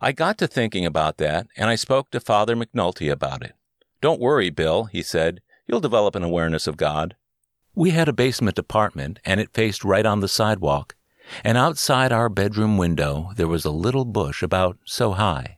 I 0.00 0.12
got 0.12 0.36
to 0.38 0.46
thinking 0.46 0.84
about 0.84 1.16
that, 1.18 1.46
and 1.56 1.70
I 1.70 1.74
spoke 1.74 2.10
to 2.10 2.20
Father 2.20 2.54
McNulty 2.54 3.10
about 3.10 3.42
it. 3.42 3.54
Don't 4.00 4.20
worry, 4.20 4.50
Bill, 4.50 4.84
he 4.84 5.02
said. 5.02 5.40
You'll 5.66 5.80
develop 5.80 6.14
an 6.14 6.22
awareness 6.22 6.66
of 6.66 6.76
God. 6.76 7.16
We 7.74 7.90
had 7.90 8.08
a 8.08 8.12
basement 8.12 8.58
apartment, 8.58 9.20
and 9.24 9.40
it 9.40 9.54
faced 9.54 9.84
right 9.84 10.06
on 10.06 10.20
the 10.20 10.28
sidewalk. 10.28 10.94
And 11.42 11.58
outside 11.58 12.12
our 12.12 12.28
bedroom 12.28 12.78
window, 12.78 13.32
there 13.36 13.48
was 13.48 13.64
a 13.64 13.70
little 13.70 14.04
bush 14.04 14.42
about 14.42 14.78
so 14.84 15.12
high. 15.12 15.55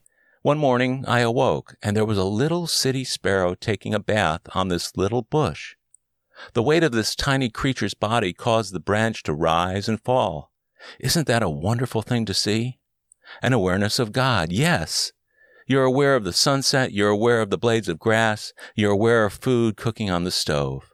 One 0.49 0.57
morning, 0.57 1.05
I 1.07 1.21
awoke, 1.21 1.75
and 1.83 1.95
there 1.95 2.07
was 2.07 2.17
a 2.17 2.25
little 2.25 2.67
city 2.67 3.05
sparrow 3.05 3.54
taking 3.54 3.93
a 3.93 4.00
bath 4.00 4.41
on 4.54 4.69
this 4.69 4.97
little 4.97 5.21
bush. 5.21 5.75
The 6.54 6.63
weight 6.63 6.82
of 6.82 6.93
this 6.93 7.15
tiny 7.15 7.50
creature's 7.50 7.93
body 7.93 8.32
caused 8.32 8.73
the 8.73 8.80
branch 8.80 9.23
to 9.25 9.34
rise 9.34 9.91
and 9.91 10.02
fall. 10.02 10.50
Isn't 10.99 11.26
that 11.26 11.43
a 11.43 11.50
wonderful 11.50 12.00
thing 12.00 12.25
to 12.25 12.32
see? 12.32 12.78
An 13.43 13.52
awareness 13.52 13.99
of 13.99 14.13
God, 14.13 14.50
yes. 14.50 15.13
You're 15.67 15.84
aware 15.84 16.17
of 16.17 16.25
the 16.25 16.32
sunset, 16.32 16.93
you're 16.93 17.11
aware 17.11 17.43
of 17.43 17.50
the 17.50 17.58
blades 17.58 17.91
of 17.91 17.99
grass, 17.99 18.54
you're 18.75 18.93
aware 18.93 19.26
of 19.26 19.34
food 19.34 19.76
cooking 19.76 20.08
on 20.08 20.25
the 20.25 20.30
stove. 20.30 20.89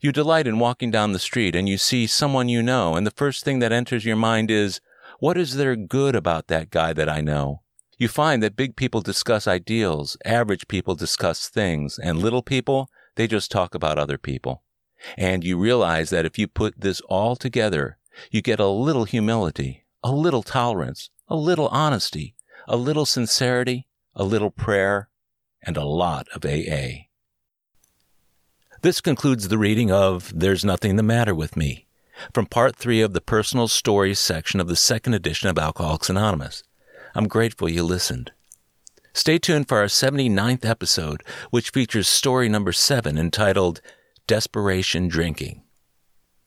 You 0.00 0.12
delight 0.12 0.46
in 0.46 0.58
walking 0.58 0.90
down 0.90 1.12
the 1.12 1.18
street 1.18 1.54
and 1.54 1.68
you 1.68 1.76
see 1.76 2.06
someone 2.06 2.48
you 2.48 2.62
know, 2.62 2.96
and 2.96 3.06
the 3.06 3.10
first 3.10 3.44
thing 3.44 3.58
that 3.58 3.70
enters 3.70 4.06
your 4.06 4.16
mind 4.16 4.50
is, 4.50 4.80
what 5.18 5.36
is 5.36 5.56
there 5.56 5.76
good 5.76 6.16
about 6.16 6.46
that 6.46 6.70
guy 6.70 6.94
that 6.94 7.10
I 7.10 7.20
know? 7.20 7.58
You 8.02 8.08
find 8.08 8.42
that 8.42 8.56
big 8.56 8.74
people 8.74 9.00
discuss 9.00 9.46
ideals, 9.46 10.16
average 10.24 10.66
people 10.66 10.96
discuss 10.96 11.48
things, 11.48 12.00
and 12.00 12.18
little 12.18 12.42
people, 12.42 12.90
they 13.14 13.28
just 13.28 13.48
talk 13.48 13.76
about 13.76 13.96
other 13.96 14.18
people. 14.18 14.64
And 15.16 15.44
you 15.44 15.56
realize 15.56 16.10
that 16.10 16.26
if 16.26 16.36
you 16.36 16.48
put 16.48 16.80
this 16.80 17.00
all 17.02 17.36
together, 17.36 17.98
you 18.32 18.42
get 18.42 18.58
a 18.58 18.66
little 18.66 19.04
humility, 19.04 19.84
a 20.02 20.10
little 20.10 20.42
tolerance, 20.42 21.10
a 21.28 21.36
little 21.36 21.68
honesty, 21.68 22.34
a 22.66 22.76
little 22.76 23.06
sincerity, 23.06 23.86
a 24.16 24.24
little 24.24 24.50
prayer, 24.50 25.08
and 25.62 25.76
a 25.76 25.84
lot 25.84 26.26
of 26.34 26.44
AA. 26.44 27.06
This 28.80 29.00
concludes 29.00 29.46
the 29.46 29.58
reading 29.58 29.92
of 29.92 30.32
There's 30.34 30.64
Nothing 30.64 30.96
the 30.96 31.04
Matter 31.04 31.36
with 31.36 31.56
Me 31.56 31.86
from 32.34 32.46
part 32.46 32.74
three 32.74 33.00
of 33.00 33.12
the 33.12 33.20
personal 33.20 33.68
stories 33.68 34.18
section 34.18 34.58
of 34.58 34.66
the 34.66 34.74
second 34.74 35.14
edition 35.14 35.48
of 35.48 35.56
Alcoholics 35.56 36.10
Anonymous. 36.10 36.64
I'm 37.14 37.28
grateful 37.28 37.68
you 37.68 37.82
listened. 37.82 38.32
Stay 39.14 39.38
tuned 39.38 39.68
for 39.68 39.78
our 39.78 39.86
79th 39.86 40.64
episode, 40.64 41.22
which 41.50 41.70
features 41.70 42.08
story 42.08 42.48
number 42.48 42.72
seven 42.72 43.18
entitled 43.18 43.80
Desperation 44.26 45.08
Drinking. 45.08 45.62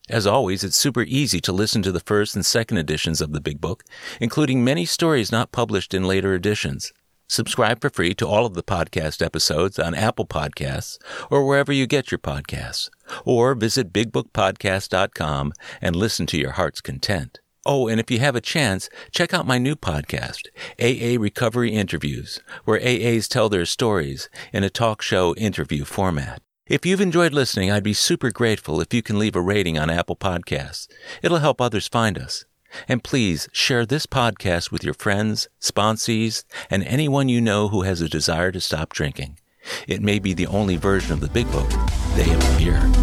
As 0.10 0.28
always, 0.28 0.64
it's 0.64 0.76
super 0.76 1.04
easy 1.04 1.40
to 1.42 1.52
listen 1.52 1.82
to 1.84 1.92
the 1.92 2.00
first 2.00 2.36
and 2.36 2.46
second 2.46 2.78
editions 2.78 3.22
of 3.22 3.34
the 3.34 3.42
Big 3.42 3.60
Book, 3.60 3.84
including 4.20 4.64
many 4.64 4.86
stories 4.86 5.32
not 5.32 5.52
published 5.52 5.94
in 5.94 6.04
later 6.04 6.34
editions. 6.34 6.94
Subscribe 7.28 7.82
for 7.82 7.90
free 7.90 8.14
to 8.16 8.28
all 8.28 8.46
of 8.46 8.54
the 8.54 8.64
podcast 8.64 9.24
episodes 9.24 9.80
on 9.80 9.96
Apple 9.96 10.28
Podcasts 10.28 11.00
or 11.32 11.46
wherever 11.46 11.74
you 11.74 11.88
get 11.88 12.12
your 12.12 12.20
podcasts. 12.20 12.90
Or 13.24 13.56
visit 13.56 13.92
bigbookpodcast.com 13.92 15.54
and 15.82 15.96
listen 15.96 16.28
to 16.28 16.38
your 16.38 16.52
heart's 16.52 16.82
content. 16.82 17.40
Oh, 17.66 17.88
and 17.88 18.00
if 18.00 18.12
you 18.12 18.20
have 18.20 18.36
a 18.36 18.42
chance, 18.42 18.90
check 19.10 19.34
out 19.34 19.48
my 19.48 19.58
new 19.58 19.76
podcast, 19.76 20.48
AA 20.80 21.20
Recovery 21.20 21.72
Interviews, 21.72 22.40
where 22.64 22.80
AAs 22.80 23.28
tell 23.28 23.50
their 23.50 23.66
stories 23.66 24.30
in 24.54 24.64
a 24.64 24.70
talk 24.70 25.02
show 25.02 25.34
interview 25.36 25.84
format. 25.84 26.44
If 26.68 26.86
you've 26.86 27.02
enjoyed 27.02 27.34
listening, 27.34 27.72
I'd 27.72 27.84
be 27.84 27.94
super 27.94 28.30
grateful 28.30 28.82
if 28.82 28.94
you 28.94 29.02
can 29.02 29.18
leave 29.18 29.36
a 29.36 29.42
rating 29.42 29.80
on 29.80 29.90
Apple 29.90 30.16
Podcasts. 30.16 30.88
It'll 31.24 31.40
help 31.40 31.60
others 31.60 31.88
find 31.88 32.20
us. 32.20 32.46
And 32.88 33.04
please 33.04 33.50
share 33.52 33.86
this 33.86 34.06
podcast 34.06 34.72
with 34.72 34.84
your 34.84 34.94
friends, 34.94 35.48
sponsees, 35.60 36.44
and 36.70 36.84
anyone 36.84 37.30
you 37.30 37.42
know 37.42 37.70
who 37.70 37.82
has 37.82 38.02
a 38.02 38.10
desire 38.10 38.52
to 38.52 38.62
stop 38.62 38.94
drinking. 38.94 39.40
It 39.88 40.02
may 40.04 40.20
be 40.20 40.34
the 40.34 40.48
only 40.48 40.78
version 40.78 41.14
of 41.14 41.20
the 41.20 41.30
Big 41.30 41.52
Book 41.52 41.70
they 42.16 42.30
ever 42.30 42.60
hear. 42.60 42.95